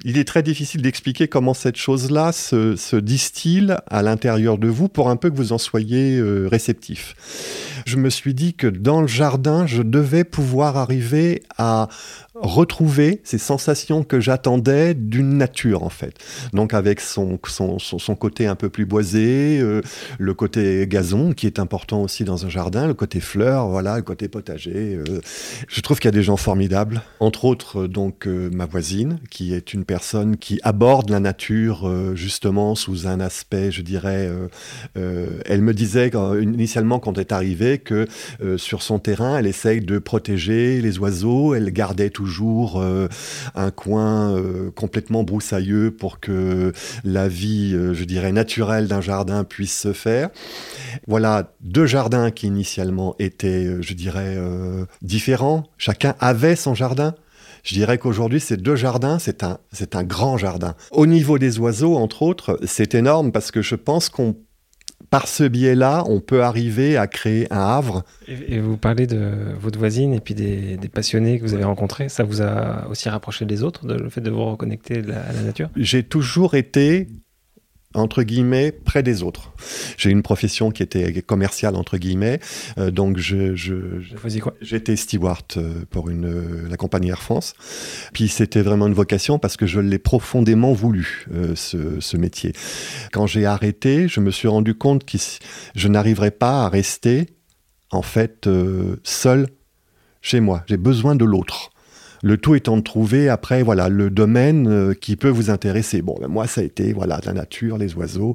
il 0.06 0.18
est 0.18 0.24
très 0.24 0.44
difficile 0.44 0.82
d'expliquer 0.82 1.26
comment 1.26 1.52
cette 1.52 1.74
chose-là 1.74 2.30
se, 2.30 2.96
distille 2.96 3.74
à 3.88 4.02
l'intérieur 4.02 4.56
de 4.56 4.68
vous 4.68 4.88
pour 4.88 5.10
un 5.10 5.16
peu 5.16 5.30
que 5.30 5.34
vous 5.34 5.52
en 5.52 5.58
soyez 5.58 6.16
euh, 6.16 6.46
réceptif. 6.46 7.16
Je 7.84 7.96
me 7.96 8.10
suis 8.10 8.34
dit 8.34 8.54
que 8.54 8.66
dans 8.66 9.00
le 9.00 9.06
jardin, 9.06 9.66
je 9.66 9.82
devais 9.82 10.24
pouvoir 10.24 10.76
arriver 10.76 11.42
à 11.58 11.88
retrouver 12.40 13.20
ces 13.24 13.38
sensations 13.38 14.02
que 14.02 14.20
j'attendais 14.20 14.94
d'une 14.94 15.38
nature 15.38 15.82
en 15.82 15.88
fait. 15.88 16.14
Donc 16.52 16.74
avec 16.74 17.00
son, 17.00 17.38
son, 17.46 17.78
son, 17.78 18.14
côté 18.14 18.46
un 18.46 18.54
peu 18.54 18.68
plus 18.68 18.86
boisé, 18.86 19.58
euh, 19.60 19.80
le 20.18 20.34
côté 20.34 20.86
gazon 20.86 21.32
qui 21.32 21.46
est 21.46 21.58
important 21.58 22.02
aussi 22.02 22.24
dans 22.24 22.46
un 22.46 22.48
jardin, 22.48 22.86
le 22.86 22.94
côté 22.94 23.20
fleurs, 23.20 23.68
voilà, 23.68 23.96
le 23.96 24.02
côté 24.02 24.28
potager. 24.28 24.96
Euh. 24.96 25.20
Je 25.68 25.80
trouve 25.80 25.98
qu'il 25.98 26.08
y 26.08 26.14
a 26.14 26.16
des 26.16 26.22
gens 26.22 26.36
formidables, 26.36 27.02
entre 27.20 27.44
autres 27.44 27.86
donc 27.86 28.26
euh, 28.26 28.50
ma 28.52 28.66
voisine 28.66 29.18
qui 29.30 29.54
est 29.54 29.72
une 29.72 29.84
personne 29.84 30.36
qui 30.36 30.60
aborde 30.62 31.10
la 31.10 31.20
nature 31.20 31.90
justement 32.14 32.74
sous 32.74 33.06
un 33.06 33.20
aspect, 33.20 33.70
je 33.70 33.82
dirais, 33.82 34.30
elle 34.94 35.62
me 35.62 35.72
disait 35.72 36.10
initialement 36.40 36.98
quand 36.98 37.14
elle 37.14 37.22
est 37.22 37.32
que 37.78 38.06
sur 38.56 38.82
son 38.82 38.98
terrain, 38.98 39.38
elle 39.38 39.46
essaye 39.46 39.80
de 39.80 39.98
protéger 39.98 40.80
les 40.80 40.98
oiseaux, 40.98 41.54
elle 41.54 41.70
gardait 41.70 42.10
toujours 42.10 42.80
euh, 42.80 43.08
un 43.54 43.70
coin 43.70 44.36
euh, 44.36 44.70
complètement 44.70 45.22
broussailleux 45.22 45.90
pour 45.90 46.20
que 46.20 46.72
la 47.04 47.28
vie, 47.28 47.72
euh, 47.74 47.94
je 47.94 48.04
dirais, 48.04 48.32
naturelle 48.32 48.88
d'un 48.88 49.00
jardin 49.00 49.44
puisse 49.44 49.78
se 49.78 49.92
faire. 49.92 50.30
Voilà 51.06 51.52
deux 51.60 51.86
jardins 51.86 52.30
qui 52.30 52.46
initialement 52.46 53.14
étaient, 53.18 53.82
je 53.82 53.94
dirais, 53.94 54.38
différents. 55.02 55.64
Chacun 55.78 56.14
avait 56.20 56.56
son 56.56 56.74
jardin. 56.74 57.14
Je 57.64 57.74
dirais 57.74 57.98
qu'aujourd'hui, 57.98 58.40
ces 58.40 58.56
deux 58.56 58.76
jardins, 58.76 59.18
c'est 59.18 59.42
un, 59.42 59.58
c'est 59.72 59.96
un 59.96 60.04
grand 60.04 60.38
jardin. 60.38 60.74
Au 60.92 61.06
niveau 61.06 61.38
des 61.38 61.58
oiseaux, 61.58 61.96
entre 61.96 62.22
autres, 62.22 62.58
c'est 62.64 62.94
énorme 62.94 63.32
parce 63.32 63.50
que 63.50 63.60
je 63.60 63.74
pense 63.74 64.08
qu'on 64.08 64.36
par 65.10 65.28
ce 65.28 65.44
biais-là, 65.44 66.04
on 66.06 66.20
peut 66.20 66.42
arriver 66.42 66.96
à 66.96 67.06
créer 67.06 67.52
un 67.52 67.60
havre. 67.60 68.04
Et, 68.28 68.58
vous 68.58 68.76
parlez 68.76 69.06
de 69.06 69.30
votre 69.58 69.78
voisine 69.78 70.12
et 70.12 70.20
puis 70.20 70.34
des, 70.34 70.78
passionnés 70.92 71.38
que 71.38 71.44
vous 71.44 71.54
avez 71.54 71.64
rencontrés. 71.64 72.08
Ça 72.08 72.24
vous 72.24 72.42
a 72.42 72.86
aussi 72.88 73.08
rapproché 73.08 73.44
des 73.44 73.62
autres, 73.62 73.86
le 73.86 74.08
fait 74.08 74.20
de 74.20 74.30
vous 74.30 74.44
reconnecter 74.44 74.98
à 74.98 75.32
la 75.32 75.42
nature? 75.42 75.68
J'ai 75.76 76.02
toujours 76.02 76.54
été 76.54 77.08
entre 77.96 78.22
guillemets, 78.22 78.72
près 78.72 79.02
des 79.02 79.22
autres. 79.22 79.52
J'ai 79.96 80.10
une 80.10 80.22
profession 80.22 80.70
qui 80.70 80.82
était 80.82 81.22
commerciale, 81.22 81.74
entre 81.76 81.96
guillemets, 81.96 82.40
euh, 82.78 82.90
donc 82.90 83.18
je, 83.18 83.54
j'étais 84.60 84.96
steward 84.96 85.44
euh, 85.56 85.84
pour 85.90 86.10
une, 86.10 86.26
euh, 86.26 86.68
la 86.68 86.76
compagnie 86.76 87.08
Air 87.08 87.22
France. 87.22 87.54
Puis 88.12 88.28
c'était 88.28 88.62
vraiment 88.62 88.86
une 88.86 88.94
vocation 88.94 89.38
parce 89.38 89.56
que 89.56 89.66
je 89.66 89.80
l'ai 89.80 89.98
profondément 89.98 90.72
voulu, 90.72 91.26
ce, 91.54 92.00
ce, 92.00 92.16
métier. 92.16 92.52
Quand 93.12 93.26
j'ai 93.26 93.46
arrêté, 93.46 94.08
je 94.08 94.20
me 94.20 94.30
suis 94.30 94.48
rendu 94.48 94.74
compte 94.74 95.04
que 95.04 95.18
je 95.74 95.88
n'arriverais 95.88 96.30
pas 96.30 96.64
à 96.64 96.68
rester, 96.68 97.26
en 97.90 98.02
fait, 98.02 98.48
seul 99.04 99.48
chez 100.20 100.40
moi. 100.40 100.64
J'ai 100.66 100.76
besoin 100.76 101.14
de 101.14 101.24
l'autre. 101.24 101.70
Le 102.26 102.36
tout 102.36 102.56
étant 102.56 102.76
de 102.76 102.82
trouver 102.82 103.28
après 103.28 103.62
voilà 103.62 103.88
le 103.88 104.10
domaine 104.10 104.66
euh, 104.66 104.94
qui 104.94 105.14
peut 105.14 105.28
vous 105.28 105.48
intéresser. 105.48 106.02
Bon, 106.02 106.16
ben, 106.20 106.26
moi 106.26 106.48
ça 106.48 106.60
a 106.60 106.64
été 106.64 106.92
voilà 106.92 107.20
la 107.24 107.32
nature, 107.32 107.78
les 107.78 107.94
oiseaux. 107.94 108.34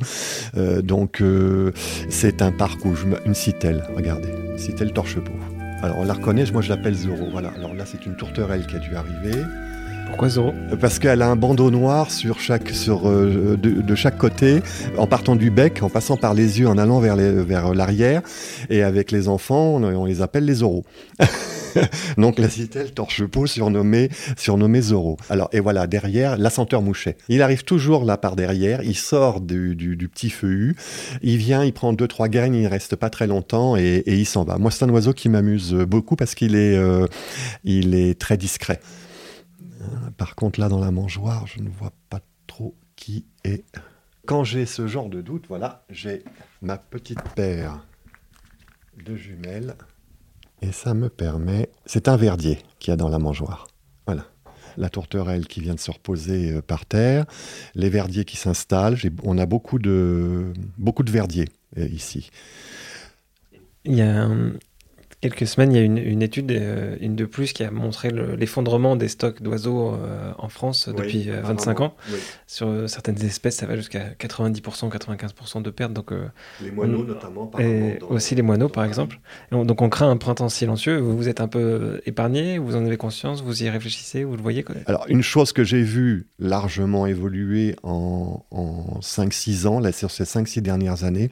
Euh, 0.56 0.82
donc 0.82 1.20
euh, 1.20 1.74
c'est 2.08 2.42
un 2.42 2.54
parc 2.54 2.86
où 2.86 2.96
je 2.96 3.06
me... 3.06 3.18
une 3.26 3.34
citelle, 3.34 3.84
regardez, 3.94 4.30
citelle 4.56 4.94
torche-peau. 4.94 5.34
Alors 5.82 5.98
on 6.00 6.06
la 6.06 6.14
reconnaît, 6.14 6.46
moi 6.54 6.62
je 6.62 6.70
l'appelle 6.70 6.96
Zoro. 6.96 7.28
Voilà. 7.34 7.50
Alors 7.58 7.74
là 7.74 7.84
c'est 7.86 8.06
une 8.06 8.16
tourterelle 8.16 8.66
qui 8.66 8.78
a 8.78 8.80
dû 8.80 8.96
arriver. 8.96 9.44
Pourquoi 10.12 10.28
Zorro 10.28 10.54
Parce 10.82 11.00
qu'elle 11.00 11.22
a 11.22 11.30
un 11.30 11.38
bandeau 11.38 11.72
noir 11.72 12.12
sur 12.12 12.42
chaque, 12.42 12.70
sur, 12.72 13.10
euh, 13.10 13.58
de, 13.58 13.82
de, 13.82 13.96
chaque 13.96 14.18
côté, 14.18 14.62
en 14.98 15.08
partant 15.08 15.38
du 15.38 15.50
bec, 15.50 15.82
en 15.84 15.90
passant 15.90 16.18
par 16.18 16.34
les 16.34 16.60
yeux, 16.60 16.68
en 16.68 16.78
allant 16.78 17.00
vers, 17.00 17.16
les, 17.16 17.32
vers 17.32 17.74
l'arrière. 17.74 18.22
Et 18.70 18.84
avec 18.84 19.12
les 19.12 19.30
enfants, 19.30 19.76
on, 19.76 20.06
les 20.06 20.22
appelle 20.22 20.44
les 20.44 20.56
Zorros. 20.56 20.84
Donc 22.18 22.40
la 22.40 22.50
citelle 22.50 22.92
torche-peau 22.92 23.48
surnommée, 23.48 24.10
surnommée 24.38 24.82
Zorro. 24.82 25.16
Alors, 25.30 25.48
et 25.54 25.62
voilà, 25.62 25.88
derrière, 25.88 26.38
l'assenteur 26.38 26.82
mouchet. 26.82 27.16
Il 27.30 27.42
arrive 27.42 27.64
toujours 27.64 28.04
là 28.04 28.18
par 28.18 28.36
derrière, 28.36 28.84
il 28.84 28.98
sort 28.98 29.40
du, 29.40 29.78
du, 29.78 29.96
du 29.96 30.10
petit 30.10 30.30
feuillu, 30.30 30.76
il 31.22 31.38
vient, 31.38 31.64
il 31.64 31.72
prend 31.72 31.94
deux, 31.94 32.10
trois 32.10 32.28
graines, 32.28 32.54
il 32.54 32.68
reste 32.68 32.98
pas 32.98 33.10
très 33.10 33.28
longtemps 33.28 33.78
et, 33.78 34.04
et 34.06 34.16
il 34.16 34.26
s'en 34.26 34.44
va. 34.44 34.58
Moi, 34.58 34.72
c'est 34.72 34.84
un 34.84 34.90
oiseau 34.90 35.14
qui 35.14 35.30
m'amuse 35.30 35.74
beaucoup 35.74 36.18
parce 36.18 36.36
qu'il 36.36 36.56
est, 36.56 36.76
euh, 36.76 37.08
il 37.64 37.96
est 37.96 38.20
très 38.20 38.36
discret. 38.36 38.82
Par 40.18 40.36
contre, 40.36 40.60
là, 40.60 40.70
dans 40.70 40.80
la 40.80 40.92
mangeoire, 40.92 41.48
je 41.48 41.62
ne 41.62 41.70
vois 41.70 41.94
pas 42.10 42.22
trop 42.48 42.76
qui 42.96 43.26
est. 43.44 43.64
Quand 44.26 44.44
j'ai 44.44 44.66
ce 44.66 44.88
genre 44.88 45.10
de 45.10 45.22
doute, 45.22 45.46
voilà, 45.48 45.84
j'ai 45.90 46.24
ma 46.62 46.78
petite 46.78 47.22
paire 47.36 47.86
de 49.04 49.16
jumelles. 49.16 49.76
Et 50.62 50.72
ça 50.72 50.94
me 50.94 51.10
permet. 51.10 51.70
C'est 51.86 52.08
un 52.08 52.18
verdier 52.18 52.60
qu'il 52.80 52.92
y 52.92 52.94
a 52.94 52.98
dans 52.98 53.10
la 53.10 53.20
mangeoire. 53.20 53.68
Voilà. 54.06 54.26
La 54.78 54.90
tourterelle 54.90 55.48
qui 55.48 55.60
vient 55.60 55.74
de 55.74 55.80
se 55.80 55.92
reposer 55.92 56.54
euh, 56.54 56.62
par 56.62 56.86
terre, 56.86 57.26
les 57.76 57.90
verdiers 57.90 58.26
qui 58.26 58.38
s'installent. 58.38 58.98
On 59.24 59.38
a 59.38 59.46
beaucoup 59.46 59.80
de, 59.80 60.54
beaucoup 60.78 61.04
verdiers 61.04 61.50
euh, 61.78 61.88
ici. 61.88 62.30
Quelques 65.22 65.48
semaines, 65.48 65.72
il 65.72 65.76
y 65.78 65.80
a 65.80 65.84
une, 65.84 65.98
une 65.98 66.22
étude, 66.22 66.52
euh, 66.52 66.96
une 67.00 67.16
de 67.16 67.26
plus, 67.26 67.54
qui 67.54 67.64
a 67.64 67.72
montré 67.72 68.10
l'effondrement 68.12 68.96
des 68.96 69.08
stocks 69.08 69.42
d'oiseaux 69.42 69.94
euh, 69.94 70.32
en 70.38 70.50
France 70.50 70.88
Oui, 70.90 70.96
depuis 70.98 71.30
euh, 71.30 71.42
25 71.42 71.72
apparemment, 71.72 71.94
ans. 71.94 71.98
oui. 72.12 72.18
Sur 72.48 72.68
euh, 72.68 72.88
certaines 72.88 73.24
espèces, 73.24 73.58
ça 73.58 73.66
va 73.66 73.76
jusqu'à 73.76 74.10
90%, 74.20 74.90
95% 74.92 75.62
de 75.62 75.70
pertes. 75.70 75.94
Donc, 75.94 76.12
euh, 76.12 76.26
Les 76.62 76.72
moineaux, 76.72 77.04
Mm. 77.04 77.08
notamment. 77.08 77.52
et 77.60 77.64
apparemment, 77.66 77.94
dans- 78.02 78.08
aussi 78.16 78.36
les 78.36 78.42
moineaux, 78.42 78.70
par 78.70 78.84
exemple. 78.84 79.20
Et 79.52 79.56
on- 79.56 79.66
donc 79.66 79.82
on 79.82 79.90
craint 79.90 80.10
un 80.10 80.18
printemps 80.18 80.50
silencieux. 80.50 80.98
Vous, 80.98 81.16
vous 81.16 81.28
êtes 81.30 81.40
un 81.42 81.48
peu 81.48 82.02
épargné, 82.06 82.58
vous 82.58 82.76
en 82.76 82.86
avez 82.86 82.98
conscience, 82.98 83.42
vous 83.44 83.64
y 83.64 83.70
réfléchissez, 83.70 84.24
vous 84.24 84.36
le 84.36 84.42
voyez 84.42 84.64
quoi 84.64 84.76
Alors, 84.88 85.06
une 85.08 85.22
chose 85.22 85.54
que 85.54 85.64
j'ai 85.64 85.84
vue 85.84 86.28
largement 86.40 87.06
évoluer 87.06 87.76
en, 87.84 88.44
en 88.52 89.00
5-6 89.02 89.68
ans, 89.68 89.80
là, 89.80 89.92
sur 89.92 90.10
ces 90.12 90.26
5-6 90.26 90.62
dernières 90.62 91.04
années, 91.04 91.32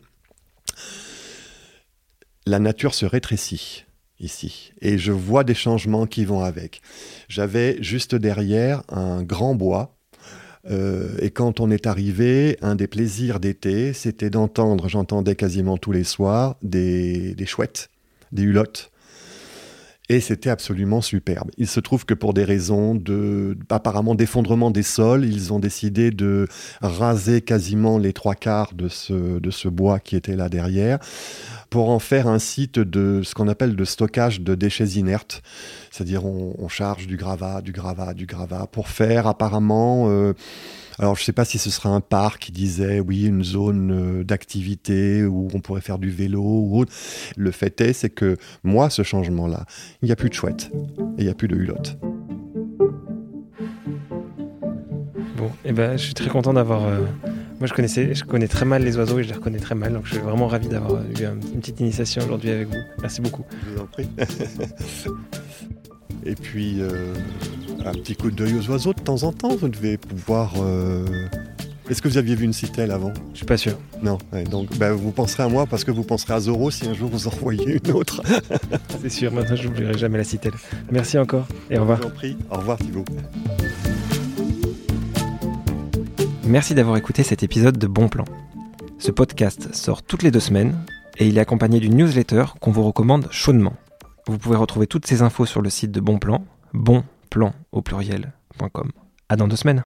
la 2.50 2.60
nature 2.60 2.94
se 2.94 3.06
rétrécit 3.06 3.86
ici. 4.20 4.74
Et 4.82 4.98
je 4.98 5.12
vois 5.12 5.44
des 5.44 5.54
changements 5.54 6.08
qui 6.08 6.26
vont 6.26 6.42
avec. 6.42 6.82
J'avais 7.30 7.82
juste 7.82 8.16
derrière 8.16 8.84
un 8.90 9.24
grand 9.24 9.56
bois. 9.56 9.96
euh, 10.70 11.16
et 11.22 11.30
quand 11.32 11.62
on 11.62 11.72
est 11.72 11.88
arrivé, 11.88 12.58
un 12.62 12.76
des 12.76 12.88
plaisirs 12.88 13.40
d'été, 13.40 13.94
c'était 13.94 14.30
d'entendre, 14.30 14.90
j'entendais 14.90 15.36
quasiment 15.36 15.78
tous 15.78 15.94
les 15.94 16.04
soirs, 16.04 16.58
des, 16.62 17.34
des 17.34 17.46
chouettes, 17.46 17.90
des 18.34 18.44
hulottes. 18.44 18.92
Et 20.12 20.22
c'était 20.22 20.50
absolument 20.50 21.02
superbe. 21.02 21.52
Il 21.60 21.68
se 21.68 21.80
trouve 21.80 22.04
que 22.04 22.16
pour 22.16 22.34
des 22.34 22.44
raisons 22.44 22.96
de, 22.96 23.56
apparemment 23.70 24.16
d'effondrement 24.16 24.72
des 24.72 24.82
sols, 24.82 25.24
ils 25.24 25.54
ont 25.54 25.60
décidé 25.60 26.10
de 26.10 26.48
raser 26.82 27.42
quasiment 27.42 28.00
les 28.00 28.12
trois 28.12 28.34
quarts 28.34 28.74
de 28.74 28.88
ce, 28.88 29.40
de 29.40 29.52
ce 29.52 29.68
bois 29.68 30.00
qui 30.00 30.16
était 30.16 30.36
là 30.36 30.50
derrière 30.50 30.98
pour 31.70 31.92
en 31.92 32.00
faire 32.00 32.28
un 32.28 32.40
site 32.40 32.80
de 32.80 33.22
ce 33.24 33.36
qu'on 33.36 33.48
appelle 33.48 33.76
de 33.76 33.86
stockage 33.86 34.42
de 34.42 34.56
déchets 34.56 34.98
inertes. 34.98 35.44
C'est-à-dire 35.92 36.26
on, 36.26 36.68
charge 36.70 37.06
du 37.06 37.16
gravat, 37.16 37.62
du 37.62 37.72
gravat, 37.72 38.16
du 38.16 38.26
gravat 38.26 38.68
pour 38.72 38.88
faire 38.88 39.28
apparemment... 39.28 40.08
euh, 40.10 40.34
alors, 41.00 41.16
je 41.16 41.22
ne 41.22 41.26
sais 41.26 41.32
pas 41.34 41.46
si 41.46 41.58
ce 41.58 41.70
sera 41.70 41.90
un 41.90 42.02
parc 42.02 42.40
qui 42.42 42.52
disait, 42.52 43.00
oui, 43.00 43.24
une 43.26 43.44
zone 43.44 43.92
euh, 43.92 44.24
d'activité 44.24 45.24
où 45.24 45.48
on 45.54 45.60
pourrait 45.62 45.82
faire 45.82 45.98
du 45.98 46.10
vélo 46.10 46.42
ou 46.44 46.78
autre. 46.80 46.92
Le 47.38 47.52
fait 47.52 47.80
est, 47.82 47.94
c'est 47.94 48.10
que 48.10 48.36
moi, 48.64 48.90
ce 48.90 49.02
changement-là, 49.04 49.66
il 50.02 50.08
n'y 50.08 50.12
a 50.12 50.16
plus 50.18 50.30
de 50.30 50.34
chouettes 50.34 50.72
et 51.18 51.22
il 51.22 51.24
n'y 51.24 51.30
a 51.32 51.34
plus 51.36 51.48
de 51.48 51.56
hulottes. 51.56 51.98
Bon, 55.38 55.52
et 55.64 55.72
ben, 55.72 55.98
je 55.98 56.04
suis 56.04 56.14
très 56.14 56.30
content 56.30 56.54
d'avoir. 56.54 56.86
euh, 56.86 57.00
Moi, 57.60 57.68
je 57.68 57.74
connaissais, 57.74 58.14
je 58.14 58.24
connais 58.26 58.48
très 58.50 58.66
mal 58.66 58.84
les 58.84 58.98
oiseaux 58.98 59.20
et 59.20 59.24
je 59.24 59.30
les 59.30 59.36
reconnais 59.36 59.60
très 59.60 59.76
mal, 59.76 59.94
donc 59.94 60.06
je 60.06 60.12
suis 60.16 60.22
vraiment 60.22 60.48
ravi 60.48 60.68
d'avoir 60.68 61.02
eu 61.02 61.24
un- 61.26 61.34
une 61.54 61.60
petite 61.60 61.80
initiation 61.80 62.22
aujourd'hui 62.24 62.50
avec 62.52 62.68
vous. 62.68 62.78
Merci 63.02 63.22
beaucoup. 63.22 63.46
Je 63.66 63.70
vous 63.74 63.80
en 63.82 63.86
prie. 63.86 64.10
et 66.26 66.36
puis, 66.36 66.78
euh, 66.82 67.14
un 67.86 67.92
petit 67.94 68.16
coup 68.16 68.32
d'œil 68.32 68.56
aux 68.56 68.70
oiseaux 68.70 68.94
de 68.94 69.00
temps 69.00 69.24
en 69.24 69.32
temps, 69.32 69.56
vous 69.56 69.70
devez 69.70 69.98
pouvoir... 69.98 70.54
euh, 70.62 71.06
Est-ce 71.90 72.02
que 72.02 72.08
vous 72.08 72.18
aviez 72.18 72.36
vu 72.36 72.46
une 72.46 72.54
citelle 72.54 72.92
avant? 72.92 73.14
Je 73.34 73.38
suis 73.38 73.46
pas 73.46 73.58
sûr. 73.58 73.78
Non. 74.04 74.18
Ouais, 74.34 74.44
donc, 74.44 74.78
bah, 74.78 74.92
vous 74.94 75.12
penserez 75.12 75.44
à 75.44 75.48
moi 75.48 75.66
parce 75.66 75.84
que 75.84 75.92
vous 75.92 76.04
penserez 76.04 76.34
à 76.34 76.40
Zoro 76.40 76.70
si 76.72 76.88
un 76.88 76.94
jour 76.94 77.10
vous 77.10 77.28
en 77.28 77.32
voyez 77.32 77.80
une 77.84 77.92
autre. 77.94 78.22
C'est 79.02 79.10
sûr. 79.10 79.32
Maintenant, 79.32 79.56
je 79.56 79.68
n'oublierai 79.68 79.98
jamais 79.98 80.18
la 80.18 80.24
citelle. 80.24 80.54
Merci 80.92 81.18
encore 81.18 81.48
et 81.70 81.78
au 81.78 81.82
revoir. 81.82 81.98
Je 82.00 82.04
vous 82.04 82.10
en 82.10 82.14
prie. 82.16 82.38
Au 82.52 82.58
revoir 82.58 82.78
Thibault. 82.78 83.06
Merci 86.46 86.74
d'avoir 86.76 86.98
écouté 86.98 87.24
cet 87.24 87.44
épisode 87.44 87.78
de 87.78 87.88
Bon 87.88 88.08
Plan. 88.10 88.26
Ce 88.98 89.12
podcast 89.12 89.74
sort 89.74 90.04
toutes 90.04 90.24
les 90.24 90.32
deux 90.32 90.40
semaines 90.40 90.76
et 91.18 91.28
il 91.28 91.38
est 91.38 91.42
accompagné 91.42 91.80
d'une 91.80 91.96
newsletter 91.96 92.44
qu'on 92.60 92.72
vous 92.72 92.84
recommande 92.84 93.28
chaudement. 93.32 93.74
Vous 94.30 94.38
pouvez 94.38 94.58
retrouver 94.58 94.86
toutes 94.86 95.08
ces 95.08 95.24
infos 95.24 95.48
sur 95.48 95.60
le 95.60 95.72
site 95.72 95.92
de 95.92 96.00
Bon 96.00 96.20
Plan, 96.20 96.46
bonplan 96.74 97.52
au 97.72 97.82
pluriel.com. 97.82 98.92
À 99.28 99.36
dans 99.36 99.48
deux 99.48 99.56
semaines. 99.56 99.78